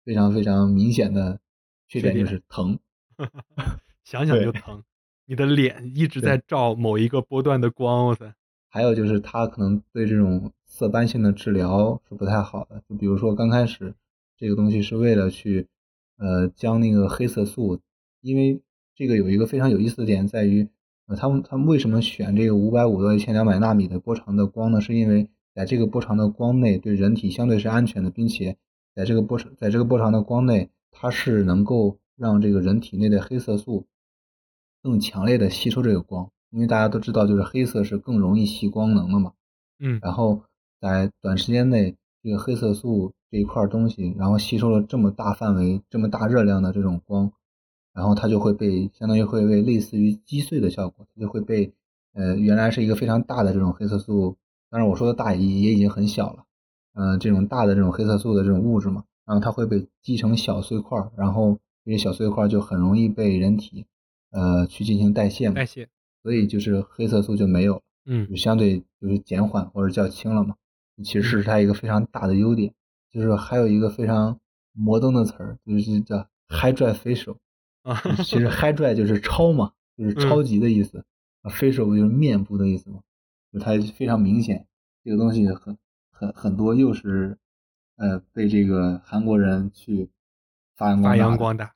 [0.03, 1.39] 非常非常明显的
[1.88, 2.79] 缺点就是疼。
[4.03, 4.83] 想想就疼。
[5.25, 8.33] 你的脸一直在照某一个波段的光，哇塞，
[8.69, 13.93] 还有就是它可能对这种色斑性的治疗是不太好的，就比如说刚开始
[14.35, 15.67] 这个东西是为了去
[16.17, 17.79] 呃将那个黑色素，
[18.21, 18.59] 因为
[18.95, 20.67] 这个有一个非常有意思的点在于，
[21.10, 24.80] 呃他们他们为什么选这个五百五到一千两百纳米的波长的光呢？
[24.80, 28.56] 是因为在这个波长的光内对人体相对是安全的，并且
[28.95, 33.88] 在这个波长在这个波长的光内，它是能够让这个人体内的黑色素
[34.84, 39.34] 更强烈的吸收这个光，因为大家都知道，就是黑色是更容易吸光能的嘛。
[39.80, 40.43] 嗯然后
[40.80, 47.32] 在短时间内，这个黑色素这一块东西，然后吸收了这么大范围、这么大热量的这种光，
[47.99, 51.73] 然后它就会被相当于会被类似于击碎的效果，它就会被
[52.13, 54.38] 呃原来是一个非常大的这种黑色素，
[54.69, 56.45] 当然我说的大也也已经很小了，
[56.93, 63.85] 嗯、这种大的这种黑色素的这种物质嘛，然后它会被击成小碎块儿，然后这些小碎块儿就很容易被人体
[64.31, 65.89] 呃去进行代谢嘛代，谢，
[66.23, 67.81] 所以就是黑色素就没有了。
[68.05, 70.55] 嗯就相对就是减缓或者较轻了嘛。
[71.03, 72.73] 其实是它一个非常大的优点，
[73.12, 74.39] 就是还有一个非常
[74.71, 77.35] 摩登的词儿，就是叫 “hydra facial”。
[77.89, 80.99] 啊，其实 hydra 就是超嘛，就是超级的意思。
[81.41, 82.99] 啊 facial 不就是面部的意思嘛？
[83.54, 84.67] 就它非常明显，
[85.04, 85.78] 这个东西很
[86.12, 87.38] 很很多又是
[87.95, 90.10] 呃被这个韩国人去
[90.75, 91.73] 发扬光发大的扬光大，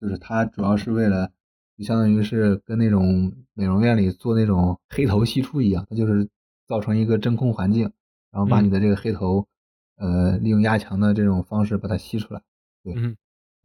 [0.00, 1.32] 就是它主要是为了，
[1.78, 6.28] 就相当于是跟那种美容院里做那种黑头吸出一样，它就是
[6.66, 7.90] 造成一个真空环境，
[8.30, 9.48] 然后把嗯你的这个黑头，
[9.96, 12.42] 呃，利用压强的这种方式把它吸出来。
[12.84, 13.16] 对，嗯，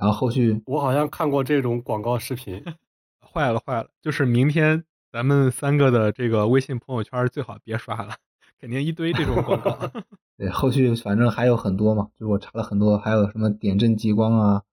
[0.02, 2.62] 然后后续我好像看过这种广告视频，
[3.22, 8.16] 坏了坏了，就是明天咱们三个的这个微信朋友圈最好别刷了，
[8.60, 9.78] 肯定一堆这种广告。
[10.38, 14.64] 对后续反正还有很多嘛，就是我查了很多，还有什么点阵激光啊，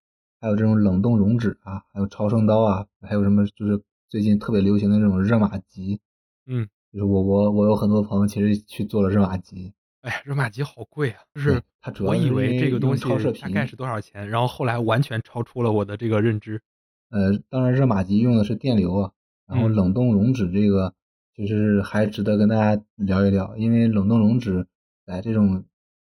[0.41, 6.01] 还有这种冷冻溶脂啊，还有超声刀啊，还有什么就是最近特别流行的这种热玛吉。
[6.47, 9.75] 嗯，就是我我我有很多朋友其实去做了热玛吉，
[10.09, 11.21] 哎，热玛吉好贵啊！
[11.35, 11.62] 就是
[12.03, 16.62] 我以为这个东西超射频大概是多少钱，然后后来完全超出了我的这个认知。
[17.11, 19.12] 呃，当然热玛吉用的是电流啊，
[19.47, 20.94] 然后嗯冷冻溶脂这个
[21.35, 24.66] 就是还值得跟大家聊一聊，因为冷冻溶脂
[25.05, 25.66] 在这种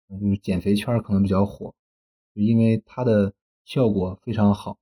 [0.08, 1.74] 呃就是减肥圈儿可能比较火，
[2.37, 3.32] 就因为它的
[3.64, 4.78] 效果非常好，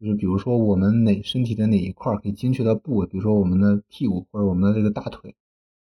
[0.00, 5.36] 就是比如说我们哪身体的哪一块儿可以精确的部位，比如说我们的屁股或者我们的这个大腿，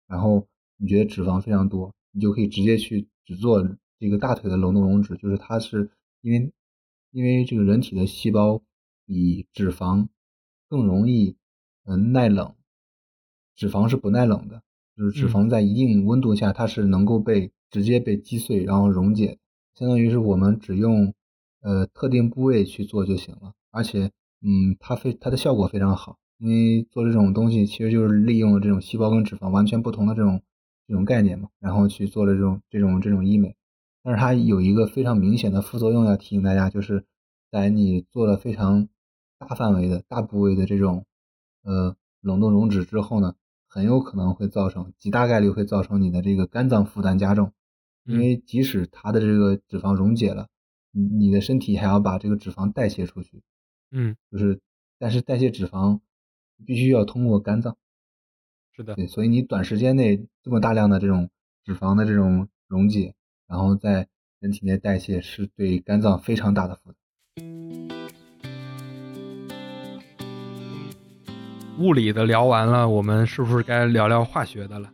[0.08, 0.45] 然后
[0.76, 3.66] 你觉得脂肪非常多，你就可以直接去只做
[3.98, 6.52] 这个大腿的冷冻溶脂，就是它是因为
[7.12, 8.62] 因为这个人体的细胞
[9.06, 10.10] 比脂肪
[10.68, 11.38] 更容易
[11.86, 12.54] 嗯、呃耐冷，
[13.56, 14.62] 脂肪是不耐冷的，
[14.98, 15.32] 就是脂嗯。
[15.32, 19.40] 肪在一定温度下它是能够被直接被击碎然后溶解，
[19.76, 21.13] 相当于是我们只用
[21.62, 24.12] 呃特定部位去做就行了，而且
[24.42, 30.42] 嗯它非它的效果非常好，因为做这种东西其实就是利用了这种细胞跟脂肪完全不同的这种
[30.90, 33.56] 这种概念嘛，然后去做了这种这种这种医美。
[34.02, 37.06] 但是它有一个非常明显的副作用要提醒大家，就是
[37.52, 38.90] 在你做了非常
[39.37, 41.06] 大范围的大部位的这种
[41.62, 43.35] 呃冷冻溶脂之后呢，
[43.67, 47.54] 很有可能会造成极大概率会造成你的这个肝脏负担加重，
[48.06, 50.48] 因嗯为即使它的这个脂肪溶解了，
[50.92, 53.44] 你你的身体还要把这个脂肪代谢出去，
[53.92, 54.60] 嗯，就是
[54.98, 56.00] 但是代谢脂肪
[56.65, 57.77] 必须要通过肝脏。
[58.71, 61.29] 是的，对，所以你短时间内这么大量的这种
[61.63, 63.13] 脂肪的这种溶解，
[63.47, 64.08] 然后在
[64.39, 67.45] 人体内代谢，是对肝脏非常大的负担。
[71.77, 74.91] 物理的聊完了，我们是不是该聊聊化学的了？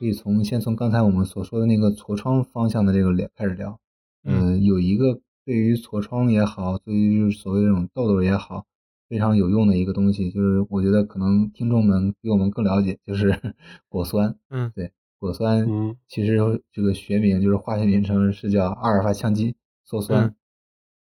[0.00, 3.78] 可以从先从刚才我们所说的那个痤疮方向的这个聊开始聊。
[4.24, 8.66] 嗯，有一个对于痤疮也好，对于所谓这种痘痘也好，
[9.08, 13.38] 非常有用的一个东西，就是我觉得可能听众们比我们更了解，就是
[13.88, 14.36] 果酸。
[14.50, 16.36] 嗯，对，果酸，嗯，其实
[16.72, 19.54] 这个学名就是化学名称是叫阿尔法羟基
[19.88, 20.34] 羧酸。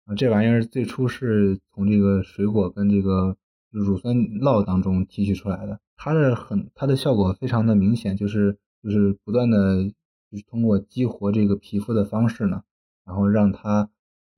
[0.06, 3.38] 啊，这玩意儿最初是从这个水果跟这个
[3.70, 9.84] 乳酸酪当中提取出来的，它的很它的效果非常的明显，就是就是不断的
[10.32, 12.64] 就是通过激活这个皮肤的方式呢，
[13.06, 13.90] 然后让它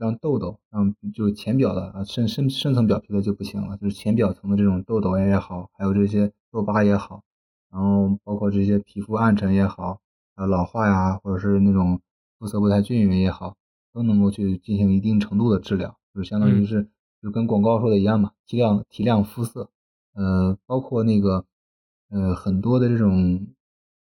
[0.02, 7.24] 让痘痘让就是浅表的啊深深深层表皮的就不行了，就是浅表层的这种痘痘也好，还有这些痘疤也好，
[7.72, 10.02] 然后包括这些皮肤暗沉也好，
[10.36, 12.02] 啊老化呀，或者是那种
[12.40, 13.56] 肤色不太均匀也好，
[13.94, 16.90] 都能够去进行一定程度的治疗，就是相当于是。
[17.24, 19.70] 就跟广告说的一样嘛，提亮提亮肤色，
[20.16, 21.46] 呃，包括那个，
[22.10, 23.50] 呃，很多的这种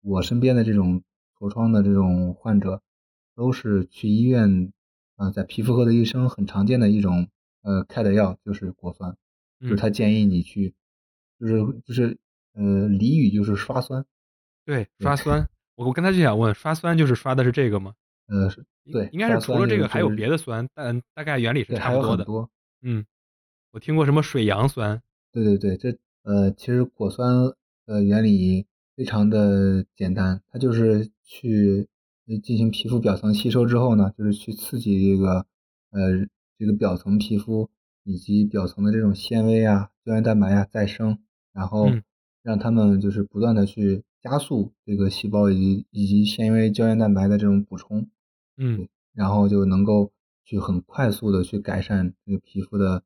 [0.01, 1.01] 我身边的这种
[1.39, 2.81] 痤疮的这种患者，
[3.33, 4.73] 都是去医院，
[5.15, 7.27] 啊，在皮肤科的医生很常见的一种，
[7.61, 9.15] 呃，开的药就是果酸，
[9.61, 10.73] 就是他建议你去，
[11.39, 12.17] 就是就是
[12.53, 14.05] 呃，俚语就是刷酸，
[14.65, 17.93] 对，刷酸，我我刚才就想问，刷酸就是刷的是这个吗？
[18.27, 22.25] 呃，是对，应该是除了这个还有别的酸，但大概原理是差不多的。
[22.81, 23.05] 嗯，
[23.71, 25.01] 我听过什么水杨酸？
[25.31, 27.29] 对对对，这呃，其实果酸
[27.85, 31.87] 的原理非常的简单，它就是去
[32.43, 35.45] 进行皮肤表层吸收之后呢，就是去刺激这个
[35.91, 37.69] 呃这个表层皮肤
[38.03, 41.19] 以及表层的这种纤维啊、胶原蛋白啊再生，
[41.53, 41.89] 然后
[42.43, 48.09] 让它们就是不断的去加速这个细胞以及以及纤维、胶原蛋白的这种补充，
[48.57, 50.11] 嗯，然后就能够。
[50.47, 53.01] 去很快速的去改善这个皮肤的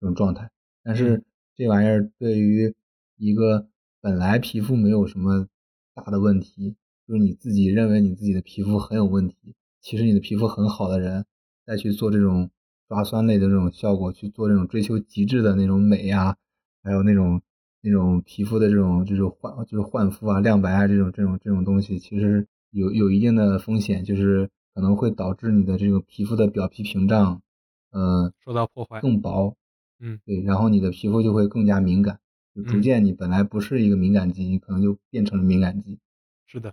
[0.00, 0.50] 这种状态，
[0.82, 1.22] 但是
[1.54, 2.74] 这玩意儿对于
[3.16, 3.68] 一个
[4.00, 5.46] 本来皮肤没有什么
[5.94, 6.74] 大的问题，
[7.10, 11.26] 就是你自己认为你自己的皮肤很有问题，其实你的皮肤很好的人，
[11.66, 12.48] 再去做这种
[12.86, 16.36] 刷酸类的这种效果，去做这种追求极致的那种美呀，
[16.84, 17.42] 还有那种
[17.80, 24.48] 那种皮肤的这种这种焕就是焕肤啊、亮白啊这种这种这种东西，其实有有一定的风险，就是。
[24.72, 27.42] 可能会导致你的这个皮肤的表皮屏障，
[27.90, 29.56] 呃，受到破坏，更薄，
[29.98, 32.20] 嗯，对，然后你的皮肤就会更加敏感，
[32.54, 35.98] 就逐渐你本来不是一个敏感肌，你可能就变成了敏感肌。
[36.46, 36.72] 是的，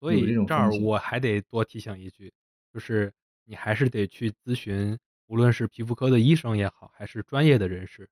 [0.00, 2.32] 对，所以这儿我还得多提醒一句，
[2.72, 3.12] 就是
[3.44, 8.08] 你还是得去咨询，无论是皮肤科的医生也好，还是专业的人士，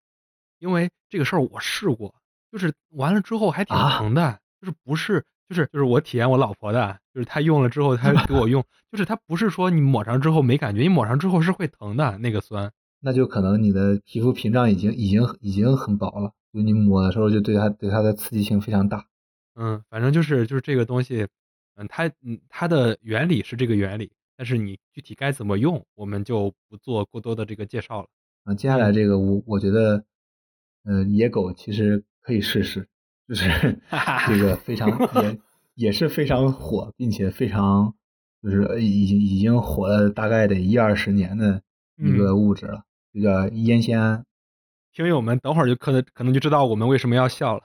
[0.59, 2.15] 因为这个事儿我试过，
[2.53, 5.25] 就是完了之后还挺疼的，就是不是。
[5.49, 8.63] 就是就是我体验我老婆的，就是她用了之后，她给我用，
[8.93, 12.71] 就是她不是说你抹上之后没感觉，你抹上之后是会疼的那个酸，
[13.01, 19.07] 那就可能你的皮肤屏障已经已经已经很薄了，就你抹的时候就对它对它的刺激性非常大。
[19.55, 21.27] 嗯，反正就是就是这个东西，
[21.79, 28.09] 嗯，它嗯它的原理是这个原理，但是你具体该怎么用，我们就不做过多的这个介绍了。
[28.45, 30.05] 啊，接下来这个我我觉得，
[30.85, 32.89] 呃，野狗其实可以试试。
[33.29, 33.49] 就是
[34.27, 34.89] 这个非常
[35.23, 35.39] 也
[35.75, 37.95] 也是非常火，并且非常
[38.43, 41.63] 就是已经已经火了大概得一二十年的
[41.97, 44.25] 一个物质了，就叫烟酰胺。
[44.95, 47.65] 听友们，等会儿就可能可能就知道我们为什么要笑了。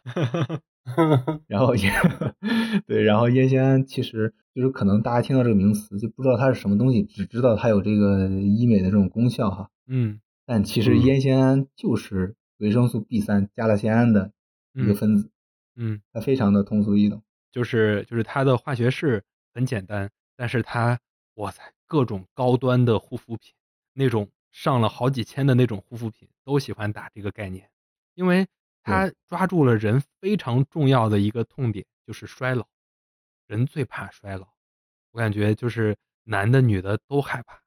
[1.47, 1.93] 然后烟
[2.87, 9.69] 对，然后烟酰胺其实就是可能大家听到这个名词就不知道它是什么东西，只知道它有这个医美的这种功效哈。
[9.87, 10.19] 嗯。
[10.45, 14.33] 但其实烟酰胺就是维生素 B 三加了酰胺的
[14.73, 15.29] 一个分子。
[15.75, 19.23] 嗯，它非常的通俗易懂，就是就是它的化学式
[19.53, 20.99] 很简单，但是它
[21.35, 23.53] 哇塞，各种高端的护肤品，
[23.93, 27.69] 那种上了好几千的那种护肤品都喜欢打这个概念，
[28.13, 28.45] 因为
[28.83, 32.67] 它抓住了人非常重要的一个痛点，就是衰老，
[33.47, 34.47] 人最怕衰老，
[35.11, 37.59] 我感觉就是男的女的都害怕，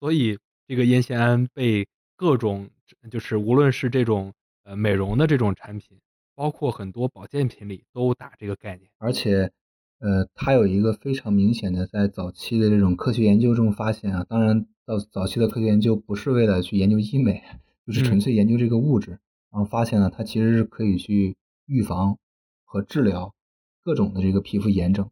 [0.00, 1.86] 所以这个烟酰胺被
[2.16, 2.70] 各种
[3.10, 4.32] 就是无论是这种
[4.62, 5.98] 呃美容的这种产品。
[6.34, 9.52] 包括很多保健品里都打这个概念，而且，
[9.98, 17.44] 呃，它有一个非常明显的在早期的这种科学研究中发现啊，当然到早期的科学研究不是为了去研究医美，
[17.86, 19.18] 就是纯粹研究这个物质，
[19.52, 21.36] 然后发现呢它其实是可以去
[21.66, 22.16] 预防
[22.64, 23.34] 和治疗
[23.84, 25.10] 各种的这个皮肤炎症，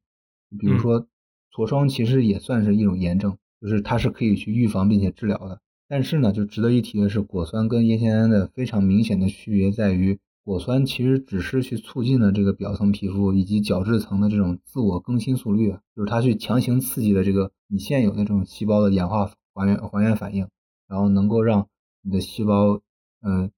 [0.59, 1.07] 比如说
[1.55, 5.61] 痤疮其实也算是一种炎症，就是它是可以去预防并且治疗的。
[5.87, 10.19] 但是呢，就值得一提的是，果酸跟烟酰胺的非常明显的区别在于。
[10.43, 20.49] 果酸其实只是去促进了这个表层皮肤以及角质层的这种自我更新速率，就是它去强行刺激的这个你现有的这种细胞的氧化还原还原反应，
[20.89, 21.69] 然后能够让
[22.03, 22.81] 你的细胞
[23.21, 23.51] 嗯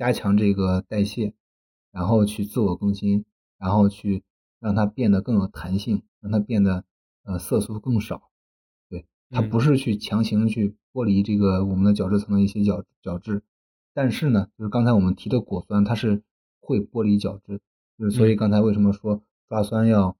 [0.00, 1.34] 加强这个代谢，
[1.92, 3.26] 然后去自我更新，
[3.58, 4.22] 然后去
[4.58, 6.86] 让它变得更有弹性，让它变得
[7.22, 8.30] 呃色素更少。
[8.88, 13.42] 对，它不是去强行去剥离这个我们的角质层的一些角角质。
[13.92, 16.22] 但是呢，就是刚才我们提的果酸，它是
[16.60, 17.60] 会剥离角质，
[17.98, 20.16] 就是所以刚才为什么说抓酸要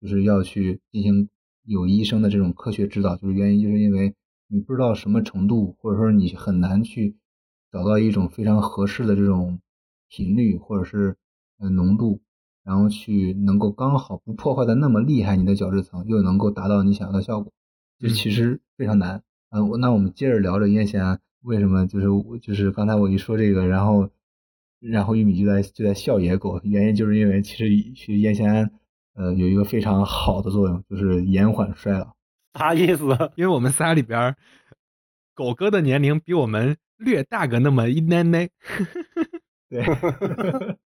[0.00, 1.28] 就是要去进行
[1.64, 4.14] 有医生的这种科学指导，就是原因就是因为
[4.46, 7.16] 你不知道什么程度，或者说你很难去
[7.74, 9.58] 找到一种非常合适的这种
[10.08, 11.16] 频率或者是
[11.58, 12.20] 呃浓度，
[12.62, 17.52] 然后去能够刚好不破坏的那么厉害你的角质层，又能够达到你想要的效果，
[17.98, 19.24] 这其实非常难。
[19.50, 21.18] 嗯，那我们接着聊着烟酰胺。
[21.42, 22.06] 为什么就是
[22.40, 24.08] 就是刚才我一说这个，然后
[24.78, 28.70] 然后玉米就在就在笑野狗，原因就是因为其实其实烟酰胺
[29.14, 32.14] 呃有一个非常好的作用，就是延缓衰老。
[32.56, 33.04] 啥意思？
[33.34, 34.36] 因为我们仨里边，
[35.34, 38.48] 狗哥的年龄比我们略大个那么一奶奶。
[39.70, 39.84] 对，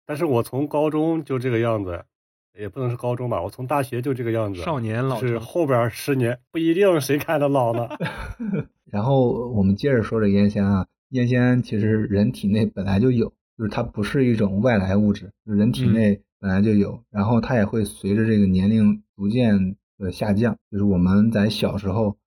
[0.06, 2.04] 但是我从高中就这个样子，
[2.58, 4.62] 也不能是高中吧，我从大学就这个样子。
[4.62, 7.88] 少年老是后边十年不一定谁看着老呢。
[8.90, 17.02] 然后我们接着说这烟酰胺，烟酰胺其实人体内本来就有，就是它不是一种外来物质，人体内本来就有。
[17.10, 22.18] 然后它也会随着这个年龄逐渐的下降，就是我们在小时候，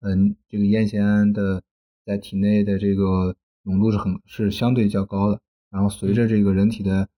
[0.00, 1.62] 嗯，这个烟酰胺的
[2.04, 5.40] 在体内的这个浓度是很是相对较高的。
[5.70, 7.08] 然后随着这个人体的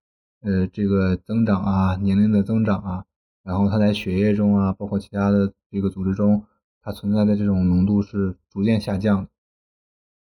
[0.40, 3.04] 呃这个增长啊，年龄的增长啊，
[3.42, 6.44] 然后它在血液中啊，包括其他的这个组织中。
[6.86, 9.26] 它存在的这种浓度是逐渐下降，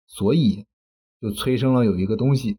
[0.09, 0.67] 所以
[1.21, 2.59] 就催生了有一个东西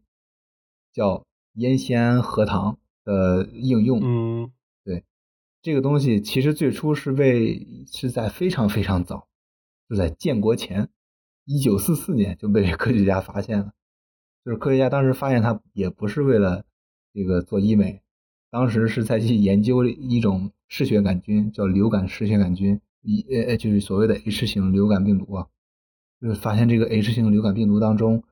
[0.94, 1.26] 叫
[1.56, 4.00] 烟酰胺核糖的应用。
[4.02, 4.52] 嗯，
[4.86, 5.04] 对，
[5.62, 9.28] 这个东西其实最初是被是在非常非常早，
[9.90, 10.88] 就在建国前，
[11.52, 13.74] 一九四四年就被科学家发现了。
[14.46, 16.64] 就是科学家当时发现它也不是为了
[17.12, 18.04] 这个做医美，
[18.52, 22.80] 当时是在去研究一种嗜血杆菌，叫流感嗜血杆菌。
[23.02, 25.48] 一呃就是所谓的 H 型流感病毒啊，
[26.22, 28.24] 就是发现这个 H 型流感病毒当中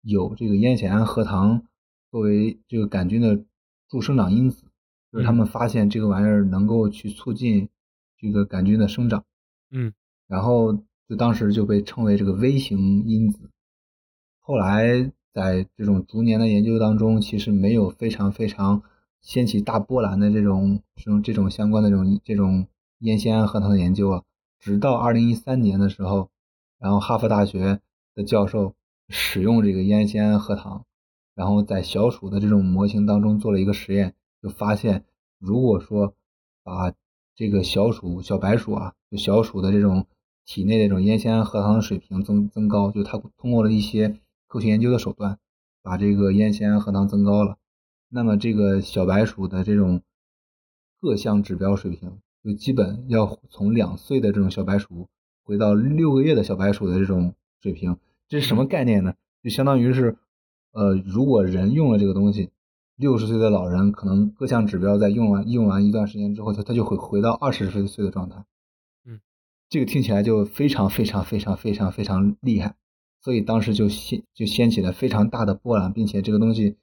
[0.00, 1.62] 有这个烟酰胺核糖
[2.10, 3.44] 作为这个杆菌的
[3.88, 4.64] 助生长因子，
[5.12, 7.68] 就是他们发现这个玩意儿能够去促进
[8.18, 9.24] 这个杆菌的生长，
[9.70, 9.92] 嗯，
[10.26, 13.50] 然后就当时就被称为这个微型因子。
[14.40, 18.82] 后来在这种逐年的研究当中，其实没有非常非常
[19.20, 22.66] 掀起大波澜的这种这种这种相关的这种这种。
[23.00, 24.22] 烟酰胺核糖的研究啊，
[24.58, 26.30] 直到二零一三年的时候，
[26.78, 27.80] 然后哈佛大学
[28.14, 28.72] 的教授
[29.10, 30.86] 使用这个烟酰胺核糖，
[31.34, 35.04] 然后在小鼠的这种模型当中做了一个实验，就发现，
[35.38, 36.14] 如果说
[36.62, 36.94] 把
[37.34, 40.06] 这个小鼠小白鼠啊，就小鼠的这种
[40.44, 45.38] 体内的这种烟酰胺核糖的水平增增高，就它通过了一些科学研究的手段，
[45.82, 47.56] 把这个烟酰胺核糖增高了，
[48.08, 50.02] 那么这个小白鼠的这种
[51.00, 52.18] 各项指标水平。
[52.44, 55.08] 就基本要从两岁的这种小白鼠
[55.44, 57.32] 回到六个月的小白鼠的这种
[57.62, 57.96] 水平，
[58.28, 59.14] 这是什么概念呢？
[59.42, 60.18] 就相当于是，
[60.72, 62.50] 呃，如果人用了这个东西，
[62.96, 68.44] 六十岁的老人可能各项指标在用完用完一段时间之后，他他就会回到二十岁岁的状态。
[69.64, 72.74] 嗯，这个听起来就非常非常非常非常非常厉害，
[73.22, 76.76] 所以当时就掀就掀起了非常大的波澜，并且这个东西，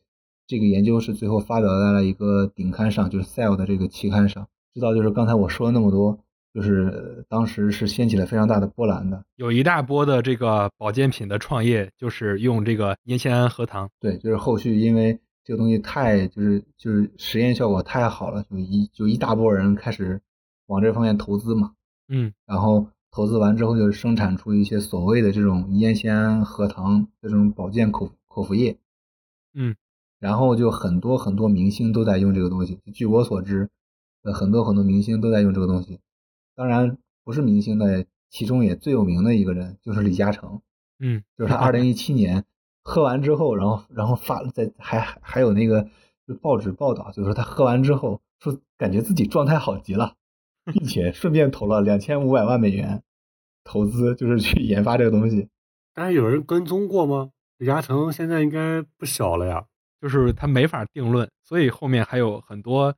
[0.48, 4.48] 这个研究是最后发表在了一个顶刊上，就是 Cell 的这个期刊上。
[4.74, 6.18] 知道，就是刚才我说了那么多，
[6.54, 9.24] 就是当时是掀起了非常大的波澜的。
[9.36, 13.90] 有一大波的这个保健品的创业，就是用这个烟酰胺核糖。
[14.00, 20.22] 对，就是后续因为这个东西太就是就是实验效果太好了，就一就一大波人开始
[20.68, 21.74] 往这方面投资嘛。
[22.12, 22.32] 嗯。
[22.46, 28.78] 然后投资完之后，就生产出一些所谓的这种烟酰胺核糖的这种保健口口服液。
[29.56, 29.76] 嗯。
[30.20, 32.78] 然后就很多很多明星都在用这个东西。
[32.94, 33.70] 据我所知。
[34.24, 36.00] 呃，很多很多明星都在用这个东西，
[36.56, 40.62] 当然不是明星的，其中也最有名的一个人就是李嘉诚，
[41.00, 42.46] 嗯，就是他二零一七年
[42.84, 45.90] 喝完之后，然后然后发在还还有那个
[46.28, 50.14] 就报纸报道，就是说他喝完之后说感觉自己状态好极了，
[50.66, 53.02] 并且顺便投了两千五百万美元
[53.64, 55.50] 投资，就是去研发这个东西。
[55.94, 57.32] 但是有人跟踪过吗？
[57.58, 59.66] 李嘉诚现在应该不小了呀，
[60.02, 62.96] 就是他没法定论，所以后面还有很多。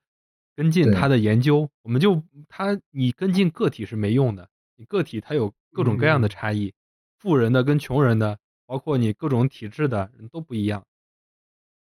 [0.56, 6.72] 跟进他的研究，我们就他你跟进个体是没用的，你个体它有各种各样的差异，
[7.18, 8.38] 富人的跟穷人的，
[8.68, 10.86] 包括你各种体质的人都不一样。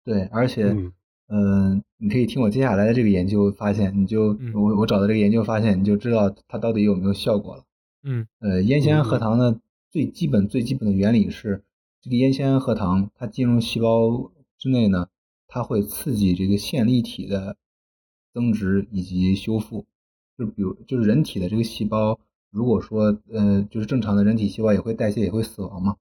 [0.04, 0.76] 对，而且
[1.30, 7.64] 嗯，你可以听我接下来的这个研究发现，你就嗯我我找的这个研究发现，你就知道它到底有没有效果了。
[8.04, 9.60] 嗯呃，烟酰胺核嗯糖呢，
[9.92, 11.64] 最基本最基本的原理是，
[12.02, 15.10] 这个烟酰胺核糖它进入细胞之内呢，
[15.48, 17.58] 它会刺激这个线粒体的
[18.34, 19.86] 增殖以及修复。
[20.38, 22.20] 就比如就是人体的这个细胞，
[22.52, 25.98] 如果说呃就是正常的人体细胞也会代谢也会死亡嘛。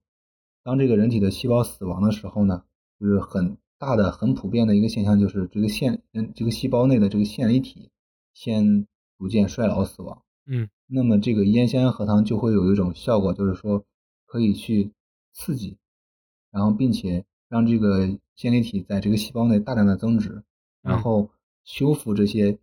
[0.63, 2.63] 当这个人体的细胞死亡的时候呢，
[2.99, 7.89] 就是很大的很普遍的一个现象，就是这个线嗯这个细胞内的这个线粒体
[8.33, 10.23] 先逐渐衰老死亡。
[10.45, 13.83] 嗯那么这个烟酰胺核糖就会有一种效果，就是说
[14.25, 14.91] 可以去
[15.33, 15.77] 刺激，
[16.51, 20.43] 然后并且让这个线粒体在这个细胞内大量的增殖，
[20.81, 21.29] 然嗯后
[21.65, 22.57] 修复这些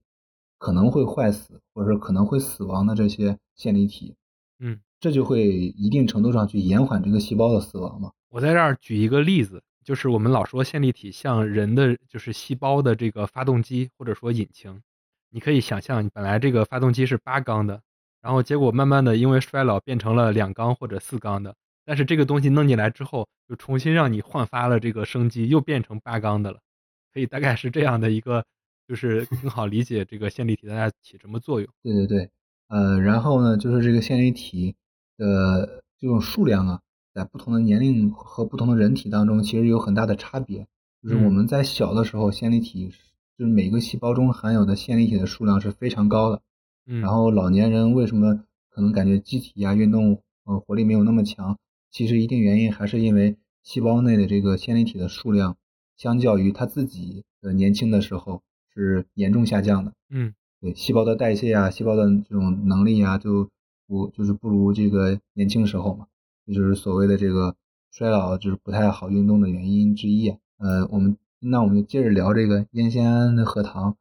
[0.57, 4.15] 可能会坏死或者是可能会死亡的这些线粒体，
[4.59, 8.13] 嗯，这就会一定程度上去延缓这个细胞的死亡嘛。
[8.31, 14.83] 我在这儿举一个例子，就是我们老说线粒体像人的就是细胞的这个发动机或者说引擎，
[15.31, 17.83] 你可以想象，本来这个发动机是八缸的，
[18.23, 21.55] 然后结果慢慢的因为衰老变成了两缸或者四缸的，
[21.85, 26.61] 但是这个东西弄进来之后，就重新让你焕发了这个生机，又变成八缸的了，
[27.13, 28.45] 可以大概是这样的一个，
[28.89, 31.69] 就是更好理解这个线粒体在它起什么作用。
[31.83, 32.31] 对对对，
[32.69, 34.75] 呃，然后呢，就是这个线粒体
[35.19, 36.81] 的这种数量啊，
[37.15, 40.67] 在不同的年龄和不同的人体当中，其实有很大的差别。
[41.03, 42.91] 就是我嗯们在小的时候，线粒体
[43.39, 46.43] 就是每个细胞中含有的线粒体的数量是非常高的。
[46.87, 51.57] 嗯，然后老年人为什么可能感觉机体呀、运动呃活力没有那么强？
[51.91, 55.57] 其实一定原因还是因为细胞内的这个线粒体的数量，
[55.97, 58.43] 相较于他自己的年轻的时候
[58.75, 59.93] 是严重下降的。
[60.11, 63.51] 嗯对细胞的代谢啊，细胞的这种能力啊，就
[63.87, 66.07] 不就是不如这个年轻时候嘛，
[66.53, 67.55] 就是所谓的这个
[67.91, 70.31] 衰老，就是不太好运动的原因之一。
[70.59, 73.97] 呃，我们那我们就接着聊这个烟酰胺的核糖。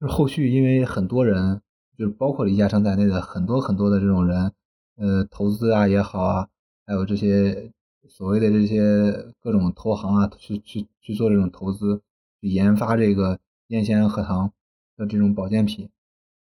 [0.00, 1.60] 就是后续因为很多人，
[1.96, 4.52] 就是包括李嘉诚在内的很多很多的这种人，
[4.96, 6.48] 呃，投资啊也好啊，
[6.86, 7.72] 还有这些
[8.08, 12.00] 所谓的这些各种投行啊，去去去做这种投资，
[12.40, 14.52] 去研发这个烟酰胺核糖
[14.96, 15.88] 的这种保健品，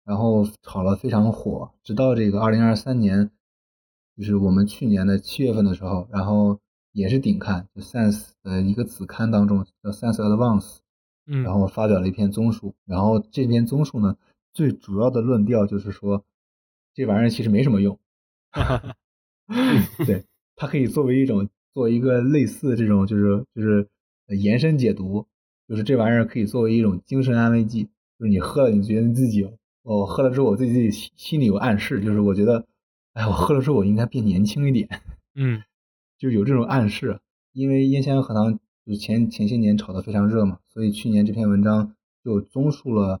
[0.05, 3.31] 然后炒了非常火，直到这个二零二三年，
[4.21, 6.59] 就是我们去年的七月份的时候，然后
[6.91, 10.77] 也是顶刊，就 Science 的一个子刊当中叫 Science Advance，
[11.25, 14.15] 嗯，然后发表了一篇综述，然后这篇综述呢，
[14.53, 16.23] 最主要的论调就是说，
[16.93, 17.97] 这玩意儿其实没什么用，
[20.05, 20.23] 对，
[20.55, 23.87] 它可以作为一种作为一个类似这种就是就是
[24.27, 25.25] 呃延伸解读，
[25.67, 27.85] 就是这玩意儿可以作为一种精神安慰剂，
[28.19, 29.49] 就是你喝了你觉得你自己
[29.81, 32.63] 哦，喝了之后我自己自己心心里有暗示，就是我觉得，
[33.13, 34.87] 哎，我喝了之后我应该变年轻一点，
[35.35, 35.63] 嗯
[36.17, 37.19] 就有这种暗示。
[37.53, 41.93] 因为烟酰胺核糖就是前前些年炒得非常热嘛，所以去年这篇文章
[42.23, 43.19] 就综述了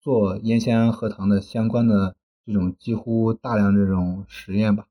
[0.00, 2.14] 做烟酰胺核糖的相关的
[2.46, 4.86] 这种几乎大量这种实验吧。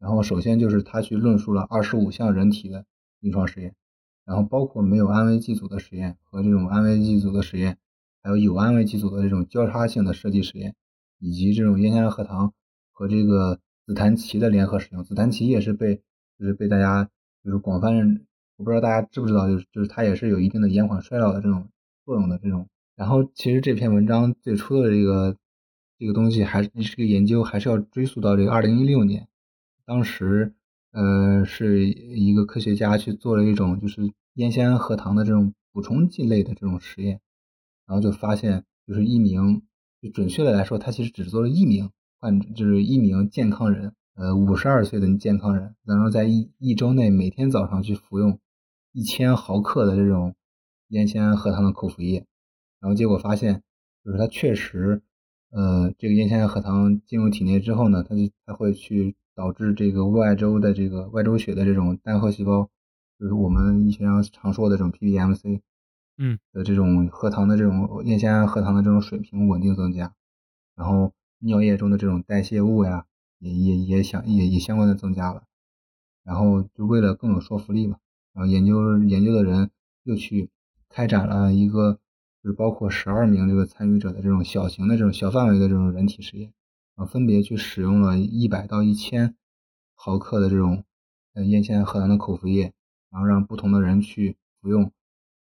[0.00, 2.84] 然后首先就是他去论述了二十五项人体的
[3.20, 3.76] 临床实验，
[4.24, 7.78] 然后包括没有安慰剂组的实验和这种安慰剂组的实验，
[8.20, 10.74] 还有有安慰剂组的这种交叉性的设计实验，
[11.20, 12.52] 以及这种烟酰胺核糖
[12.90, 15.04] 和这个紫檀萁的联合使用。
[15.04, 15.96] 紫檀萁也是被
[16.38, 17.08] 就是被大家
[17.44, 18.26] 就是广泛认，
[18.56, 21.68] 我不知道大家知不知道，就是就是它也是有一定的延缓衰老的这种
[22.04, 22.68] 作用的这种。
[22.96, 25.36] 然后其实这篇文章最初的这个
[25.98, 29.28] 这个东西还是这个研究还是要追溯到这个二零一六年。
[29.84, 30.54] 当时，
[30.92, 37.20] 呃，是一个科学家去做了一种就是烟酰胺核糖的这种补充剂类的这种实验，
[37.86, 39.62] 然后就发现，就是一名，
[40.00, 41.90] 就准确的来说，他其实只做了一名
[42.24, 48.40] 患者，就是一名健康人，呃，五十二岁的健康人，然后在一一周内每天早上去服用
[48.92, 50.34] 一千毫克的这种
[50.88, 52.24] 烟酰胺核糖的口服液，
[52.80, 53.62] 然后结果发现，
[54.02, 55.02] 就是他确实，
[55.50, 62.70] 呃，这个烟酰胺核糖进入体内之后呢，它就它会去导致这个外周的这个外周血的这种单核细胞，
[63.20, 65.60] 就是我们医学上常说的这种 PBMC，
[66.16, 66.38] 嗯。
[66.54, 70.14] 的这种核糖的这种烟酰胺核糖的这种水平稳定增加，
[70.74, 71.12] 然后
[71.44, 73.06] 尿液中的这种代谢物呀，
[73.38, 75.44] 也也也相也也相关的增加了，
[76.24, 77.98] 然后就为了更有说服力嘛，
[78.32, 79.70] 然后研究研究的人
[80.02, 80.50] 又去
[80.88, 82.00] 开展了一个
[82.42, 86.52] 就是包括十二名这个参与者的这种小型的这种小范围的这种人体实验。
[86.96, 89.34] 啊，分别去使用了一百到一千
[89.96, 90.84] 毫克的这种
[91.32, 92.72] 呃烟酰胺核糖的口服液，
[93.10, 94.92] 然后让不同的人去服用，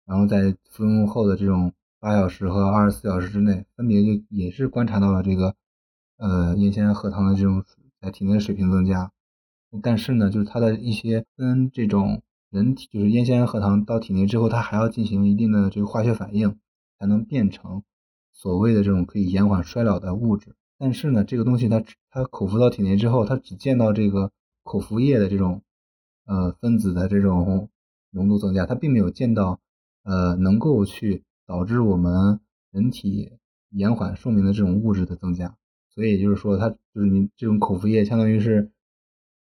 [0.07, 5.57] 然后在服用后的这种八小时和二十四小时之内，分别就也是观察到了这个
[6.21, 7.65] 呃烟酰胺核糖的这种
[8.01, 9.11] 在体内的水平增加。
[9.83, 16.59] 但是呢，就是它的一些跟这种人体就是烟酰胺核糖到体内之后，它还要进行一定的这个化学反应，
[16.99, 17.83] 才能变成
[18.33, 20.55] 所谓的这种可以延缓衰老的物质。
[20.77, 24.33] 但是呢，这个东西它它口服到体内之后，它只见到这个
[24.65, 25.63] 口服液的这种
[26.27, 27.69] 呃分子的这种
[28.11, 29.61] 浓度增加，它并没有见到
[30.03, 32.41] 呃能够去导致我们
[32.73, 33.39] 人体
[33.71, 35.55] 延缓寿命的这种物质的增加。
[35.93, 38.71] 所以也就是说，它就是你这种口服液，相当于是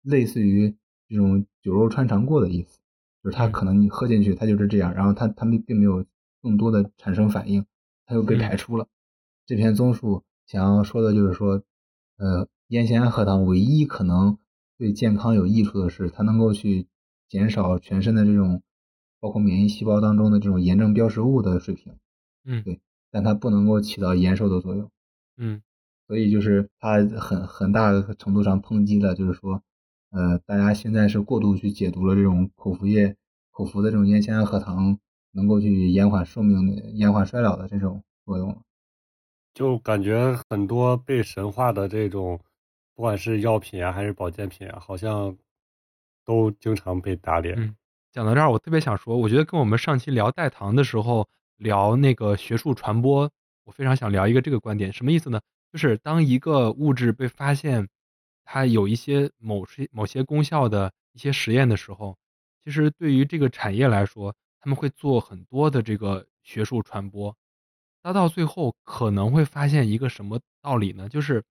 [0.01, 0.75] 类似于
[1.07, 2.79] 这种酒肉穿肠过的意思，
[3.23, 6.05] 就是它可能你喝进去，它就是这样，然后它它们并没有
[6.41, 7.65] 更多的产生反应，
[8.05, 8.87] 它又被排出了。
[9.45, 11.63] 这篇综述想要说的就是说，
[12.17, 14.37] 呃，烟酰胺核糖唯一可能
[14.77, 16.87] 对健康有益处的是，它能够去
[17.29, 18.61] 减少全身的这种
[19.19, 21.95] 包括免疫细胞当中的这种炎症标识物的水平，
[22.43, 24.91] 嗯，对，但它不能够起到延寿的作用，
[25.37, 25.61] 嗯。
[26.07, 29.61] 所以就是它很很大程度上抨击了，就是说，
[30.11, 33.15] 呃，大家现在是过度去解读了这种口服液、
[33.51, 34.97] 口服的这种烟酰胺核糖
[35.31, 38.55] 能够去延缓寿命、延缓衰老的这种作用。
[39.53, 42.39] 就感觉很多被神化的这种，
[42.93, 45.35] 不管是药品啊还是保健品啊，好像
[46.25, 47.55] 都经常被打脸。
[47.57, 47.75] 嗯，
[48.11, 51.27] 讲到这儿，我特别想说，我觉得跟我们上期聊代糖的时候
[51.57, 53.31] 聊那个学术传播，
[53.63, 55.39] 我非常想聊一个这个观点，什么意思呢？
[55.75, 57.85] 就是当一个物质被发现，
[58.45, 62.17] 它有一些某些某些功效的一些实验的时候，
[62.63, 67.35] 其实对于这个产业来说，他们会做很多的这个学术传播。
[68.01, 71.09] 那到最后可能会发现一个什么道理呢？
[71.09, 71.43] 就是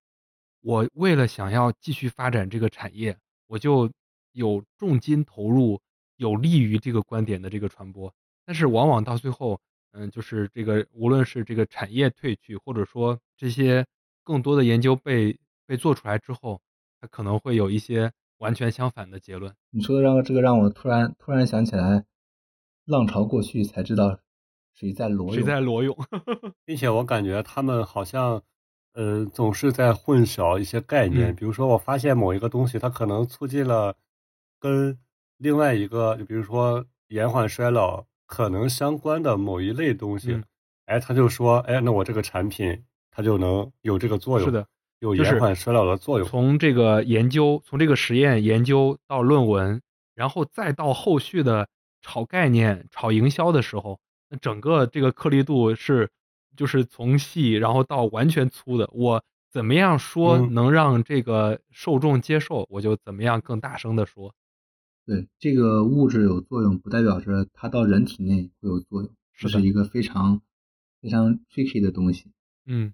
[0.63, 3.15] 我为了想要继续发展这个产业，
[3.47, 3.93] 我就
[4.33, 5.79] 有重金投入，
[6.17, 8.11] 有利于这个观点的这个传播。
[8.47, 9.61] 但是往往到最后，
[9.93, 13.85] 嗯，就是这个无论是这个产业退去，或者说这些。
[14.25, 16.61] 更多的研究被被做出来之后，
[17.01, 19.55] 它可能会有一些完全相反的结论。
[19.71, 22.05] 你说的让这个让我突然突然想起来，
[22.87, 24.19] 浪潮过去才知道
[24.75, 25.97] 谁在裸泳，谁在裸泳，
[26.65, 28.43] 并且我感觉他们好像
[28.95, 31.37] 呃总是在混淆一些概念。
[31.37, 33.97] 比如说，我发现某一个东西，它可能促进了
[34.59, 34.99] 跟
[35.37, 40.43] 另外一个，就比如说延缓衰老可能相关的某一类东西，
[40.87, 42.85] 哎，他就说，哎，那我这个产品。
[43.17, 44.67] 它就能有这个作用，是的，
[44.99, 46.27] 有延缓衰老的作用。
[46.27, 49.81] 从这个研究，从这个实验研究到论文，
[50.17, 51.69] 然后再到后续的
[52.03, 56.11] 炒概念、炒营销的时候，那整个这个颗粒度是
[56.57, 58.91] 就是从细然后到完全粗的。
[58.93, 64.35] 我怎么样说能让这个受众接受，我就怎么样更大声的说。
[65.07, 70.41] 对，这个物质有作用，不代表着它到人体内会有作用，这是一个非常
[71.01, 72.33] 非常 tricky 的东西。
[72.67, 72.93] 嗯。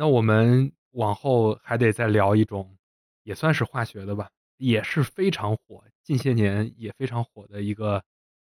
[0.00, 2.78] 那我们往后还得再聊一种，
[3.24, 8.00] 也算是化学的吧，也是非常火，近些年也非常火的一个，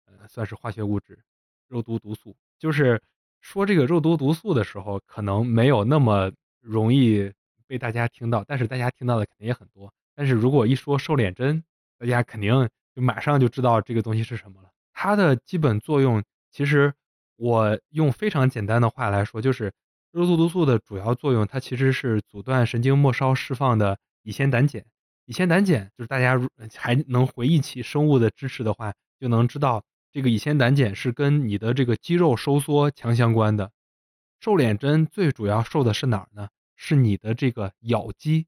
[0.05, 1.17] 呃，算是化学物质——
[1.67, 2.37] 肉毒毒素。
[2.59, 3.01] 就是
[3.39, 7.33] 说这个肉毒毒素的时候，可能没有那么容易
[7.65, 9.91] 被大家听到，但是大家听到的肯定也很多。
[10.13, 11.63] 但是如果一说瘦脸针，
[11.97, 14.69] 大家肯定就马上就知道这个东西是什么了。
[14.93, 16.93] 它的基本作用，其实
[17.35, 19.73] 我用非常简单的话来说，就是。
[20.12, 24.84] 肉毒毒素的主要作用，它其实是阻断神经末梢释放的乙酰胆碱。
[25.26, 26.38] 乙酰胆碱就是大家
[26.76, 33.72] 还能回忆起生物的知识的话，就能知道这个乙酰胆碱是跟你的这个肌肉收缩强相关的。
[34.41, 36.49] 瘦脸针最主要瘦的是哪儿呢？
[36.76, 38.47] 是你的这个咬肌，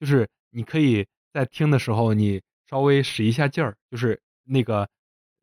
[0.00, 4.88] 就是你可以在听的时候，你稍微使一下劲儿，就是那个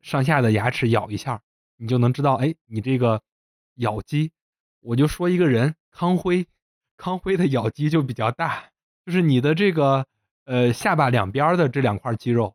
[0.02, 1.40] 上下的牙齿咬一下，
[1.76, 3.22] 你就能知道，哎，你这个
[3.76, 4.30] 咬肌。
[4.80, 6.46] 我就说一个人，康辉，
[6.96, 8.70] 康辉的咬肌就比较大，
[9.04, 10.06] 就是你的这个
[10.44, 12.54] 呃下巴两边的这两块肌肉，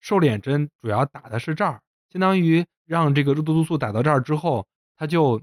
[0.00, 1.80] 瘦脸针主要打的是这儿，
[2.10, 5.40] 相当于让这个肉毒素打到这儿之后，它就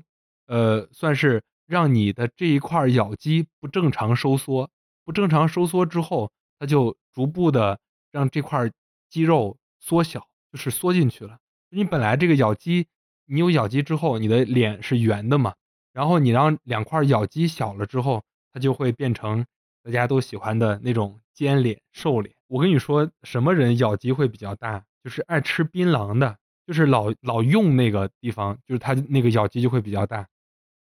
[0.47, 4.70] 呃算是让你的这一块咬肌不正常收缩，
[5.05, 7.80] 不正常收缩之后，它就逐步的
[8.12, 8.70] 让这块
[9.10, 11.38] 肌肉缩小，就是缩进去了。
[11.70, 12.88] 你本来这个咬肌，
[13.26, 15.53] 你有咬肌之后，你的脸是圆的嘛？
[16.00, 18.24] 然后你让两块咬肌小了之后，
[18.54, 19.45] 它就会变成
[19.84, 22.34] 大家都喜欢的那种尖脸、瘦脸。
[22.47, 24.82] 我跟你说，什么人咬肌会比较大？
[25.04, 30.26] 就是爱吃槟榔的，就是老老用那个地方，就是他那个咬肌就会比较大，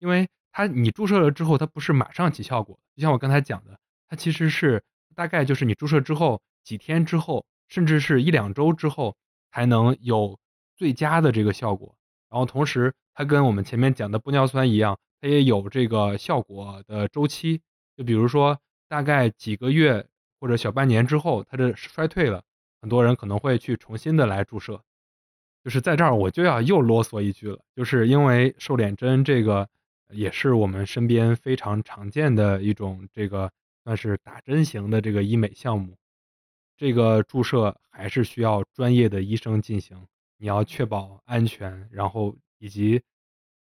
[0.01, 3.79] 因为它你注射了之后，它不是马上起效果，就像我刚才讲的，
[4.11, 9.17] 它其实是大概就是你注射之后几天之后，甚至是一两周之后
[9.51, 10.39] 才能有
[10.77, 11.97] 最佳的这个效果。
[12.29, 12.93] 然后同时。
[13.19, 17.61] 它跟我们前面讲的玻尿酸一样，它也有这个效果的周期。
[17.97, 18.59] 就比如说，
[18.89, 20.07] 大概几个月
[20.39, 22.43] 或者小半年之后，它这衰退了，
[22.81, 24.83] 很多人可能会去重新的来注射。
[25.65, 29.69] 就是在这儿我就要又啰嗦一句了，就是因为瘦脸针这个
[30.11, 33.51] 也是我们身边非常常见的一种这个
[33.83, 35.97] 算是打针型的这个医美项目，
[36.77, 40.07] 这个注射还是需要专业的医生进行，
[40.37, 43.03] 你要确保安全，然后以及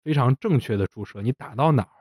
[0.07, 1.98] 非常正确的注射，你打到哪儿，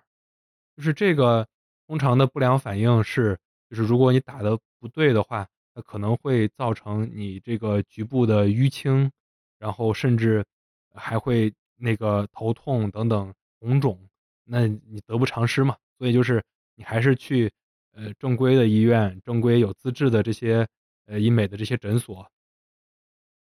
[0.77, 1.47] 就是这个
[1.87, 3.35] 通常的不良反应是，
[3.67, 9.11] 就是如果你打的不对的话，它可能会造成你这个局部的淤青。
[9.57, 10.45] 然后甚至
[10.93, 13.97] 还会那个头痛等等红肿，
[14.43, 15.75] 那你得不偿失嘛。
[15.97, 16.43] 所以就是
[16.75, 17.51] 你还是去
[17.93, 20.67] 呃正规的医院、正规有资质的这些
[21.07, 22.29] 呃医美的这些诊所。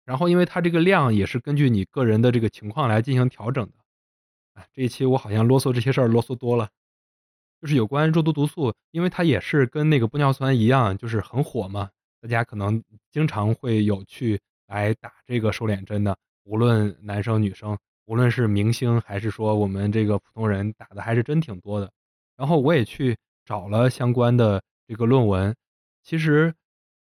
[0.05, 3.84] 然后因为它这个量也是根据你个人的这个情况来进行调整的。
[4.55, 6.69] 哎，这一期我好像啰嗦这些事儿啰嗦多了，
[7.61, 11.91] 就是有关肉毒毒素，因为它也是跟那个玻尿酸一样，就是很火嘛，
[12.21, 12.83] 大家可能
[13.13, 14.41] 经常会有去。
[14.67, 17.77] 来打这个瘦脸针的，无论男生女生，
[18.07, 21.93] 无论是明星还是说我们这个普通人，打的还是真挺多的。
[22.35, 25.55] 然后我也去找了相关的这个论文，
[26.03, 26.53] 其实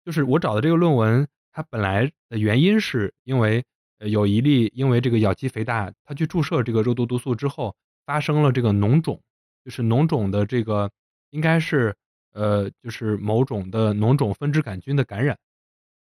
[0.04, 3.64] 就是我找的这个论文，它本来的原因是因为
[4.08, 7.74] 有一例因为这个咬肌肥大，他去注射这个肉毒毒素之后
[8.06, 9.20] 发生了这个脓肿，
[9.64, 10.90] 就是脓肿的这个
[11.30, 11.94] 应该是
[12.32, 15.36] 呃就是某种的脓肿分支杆菌的感染。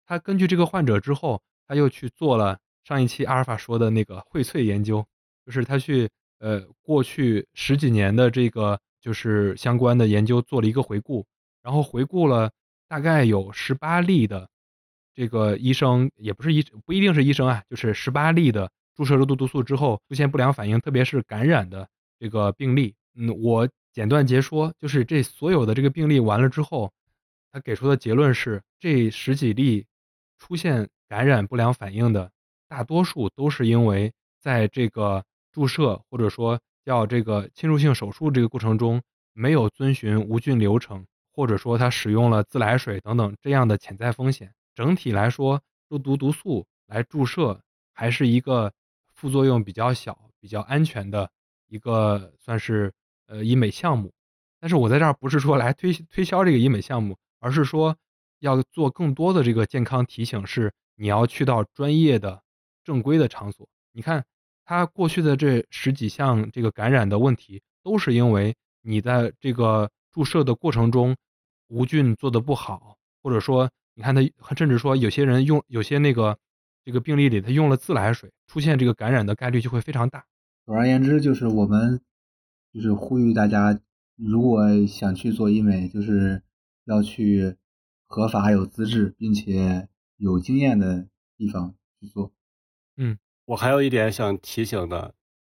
[0.07, 5.07] 他根据这个患者之后，他又去做了上一期阿尔法说的那个荟萃研究，
[5.47, 6.09] 就是他去
[6.39, 11.24] 呃过去十几年的这个就是相关的研究做了一个回顾，
[11.62, 12.51] 然后回顾了
[12.89, 14.49] 大概有十八例的
[15.15, 21.89] 这个医生也不是医不一定是医生啊，就是十八例的注射肉毒毒素之后出现不良反应，特别是感染的
[22.19, 22.95] 这个病例。
[23.15, 26.93] 嗯，我简短截说，就是这所有的这个病例完了之后，
[27.53, 29.87] 他给出的结论是这十几例。
[30.37, 32.31] 出现感染不良反应的
[32.69, 34.12] 大多数都是因为
[34.43, 39.01] 在这个注射或者说叫这个侵入性手术这个过程中
[39.33, 44.53] 没有遵循无菌流程，或者说他使用了自来水等等这样的潜在风险。
[44.75, 47.61] 整体来说，肉毒毒素来注射
[47.93, 48.72] 还是一个
[49.14, 51.31] 副作用比较小、比较安全的
[51.68, 52.93] 一个算是
[53.27, 54.12] 呃医美项目。
[54.61, 57.97] 但是我在这儿不是说来推推销这个医美项目，而是说。
[58.41, 62.43] 要做更多的这个健康提醒，是你要去到专业的、
[62.85, 63.66] 正规的场所。
[63.91, 64.22] 你看，
[64.66, 71.16] 他过去的这十几项这个感染的问题，都是因为你在这个注射的过程中
[71.68, 76.38] 无菌做的不好，或者说，你看他甚至说有些人用有些那个
[76.84, 80.24] 这个病例里他用了自来水，出现这个感染的概率就会非常大。
[80.66, 82.01] 总而言之，就是我们
[82.72, 83.80] 就是呼吁大家，
[84.16, 86.42] 如果想去做医美，就是
[86.84, 87.57] 要去。
[88.07, 89.88] 合法有资质并且
[90.18, 92.32] 有经验的地方去做。
[92.97, 95.12] 嗯，我还有一点想提醒的，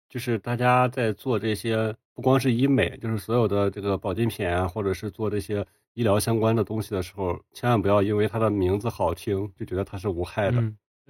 [0.09, 5.65] 就是大家在做这些，不光是医美，就是所有的这个保健品啊，或者是做这些
[5.99, 10.63] 医疗相关的东西的时候，千万不要因为它的名字好听就觉得它是无害的。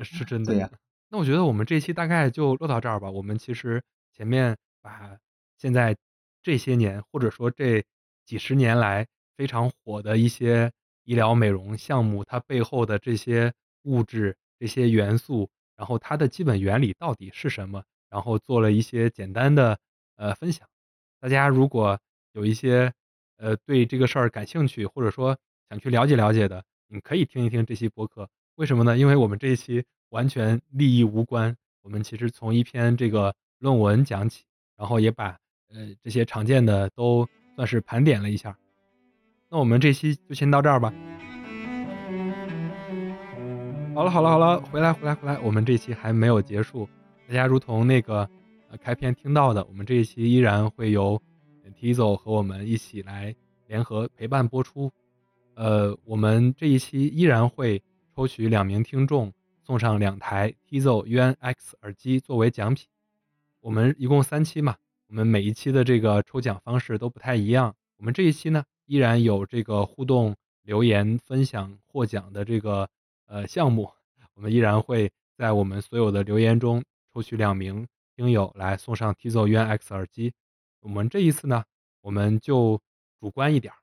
[0.04, 0.54] 是真的。
[0.54, 0.68] 对呀。
[1.10, 3.12] 那我觉得我们这期大概就录到这儿吧。
[3.12, 3.80] 我们其实
[4.12, 5.16] 前面把
[5.58, 5.96] 现在
[6.42, 7.84] 这些年或者说这
[8.26, 9.06] 几十年来
[9.38, 10.72] 非常火的一些。
[11.06, 13.52] 医疗美容项目，它背后的这些
[13.86, 17.84] 物质、这些元素，然后它的基本原理到底是什么？
[18.12, 19.76] 然后做了一些简单的
[20.18, 20.68] 呃分享。
[21.20, 22.00] 大家如果
[22.34, 22.94] 有一些
[23.40, 25.36] 呃对这个事儿感兴趣，或者说
[25.70, 28.30] 想去了解了解的，你可以听一听这期播客。
[28.56, 28.98] 为什么呢？
[28.98, 34.44] 因为我们这一期完全利益无关，我们其实从一篇这个论文讲起，
[34.78, 35.38] 然后也把
[35.70, 38.56] 呃这些常见的都算是盘点了一下。
[39.50, 40.94] 那我们这期就先到这儿吧。
[43.96, 46.88] 好了好了好了，回来回来回来，我们这期还没有结束。
[47.28, 48.30] 大家如同那个
[48.70, 51.22] 呃开篇听到的，我们这一期依然会由
[51.80, 53.34] Tizo 和我们一起来
[53.68, 54.92] 联合陪伴播出。
[55.54, 57.82] 呃，我们这一期依然会
[58.14, 59.32] 抽取两名听众，
[59.64, 62.86] 送上两台 Tizo UNX 耳机作为奖品。
[63.62, 64.76] 我们一共三期嘛，
[65.08, 67.74] 我们每一期的这个抽奖方式都不太一样。
[67.98, 68.64] 我们这一期呢？
[68.86, 72.90] 依然有这个互动留言分享获奖的这个
[73.28, 73.90] 呃项目，
[74.34, 80.34] 我们依然会在我们所有的留言中抽取两名听友来送上 Tizo UNX 耳机。
[80.82, 81.64] 我们这一次呢，
[82.02, 82.80] 我们就
[83.20, 83.74] 主观一点，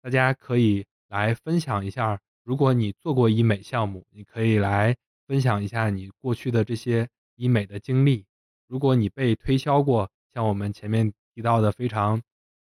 [0.00, 4.96] 大家可以来分享一下，如果你做过医美项目，你可以来
[5.26, 8.24] 分享一下你过去的这些医美的经历。
[8.66, 12.20] 如果你被推销过，像我们前面提到的非常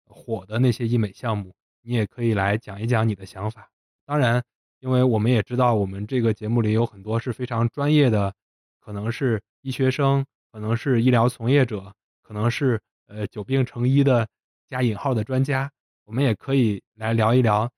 [0.04, 1.54] 火的那些医美项目。
[1.88, 3.70] 你也可以来讲一讲你的想法。
[4.04, 4.42] 当然，
[4.80, 8.34] 因为我们也知道，我们这个节目里有很多是非常专业的，
[8.80, 14.28] 可能是医学生，可能是医疗从业者，可能是呃久病成医的
[14.66, 15.70] 加引号的专家，
[16.04, 17.70] 我们也可以来聊一聊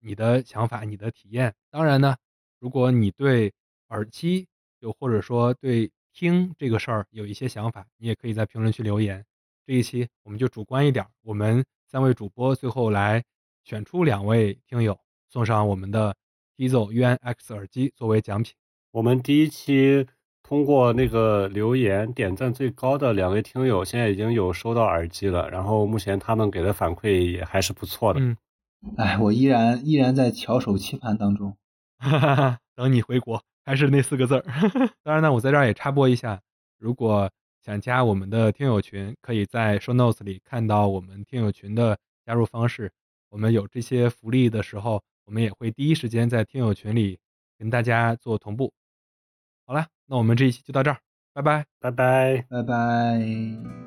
[0.00, 1.54] 你的想法、你的体验。
[1.70, 2.16] 当然呢，
[2.58, 3.52] 如果你对
[3.88, 4.46] 耳机，
[4.80, 9.24] 又或者说对听这个事儿有一些想法，你也可以在评论区留言。
[9.66, 13.22] 这一期我们就主观一点，我们三位主播最后来
[13.64, 16.16] 选出两位听友，送上我们的
[16.56, 18.54] Tizo UNX 耳机作为奖品。
[18.92, 20.06] 我们第一期
[20.48, 28.20] 通过那个留言点赞最高的两位听友，现在已经有收到耳机了，然后目前他们给的反馈也还是不错的。
[28.20, 28.36] 嗯，
[28.96, 31.56] 哎，我依然依然在翘首期盼当中。
[31.98, 34.44] 哈哈哈，等你回国，还是那四个字儿。
[35.02, 36.40] 当然呢，我在这儿也插播一下，
[36.78, 37.28] 如果
[37.64, 42.92] 想加我们的听友群，可以在 show notes 里看到我们听友群的加入方式。
[43.30, 47.18] 我们有这些福利的时候，我们也会第一时间在听友群里
[47.58, 48.72] 跟大家做同步。
[49.66, 50.98] 好了，那我们这一期就到这儿，
[51.32, 53.85] 拜拜，拜拜，拜拜。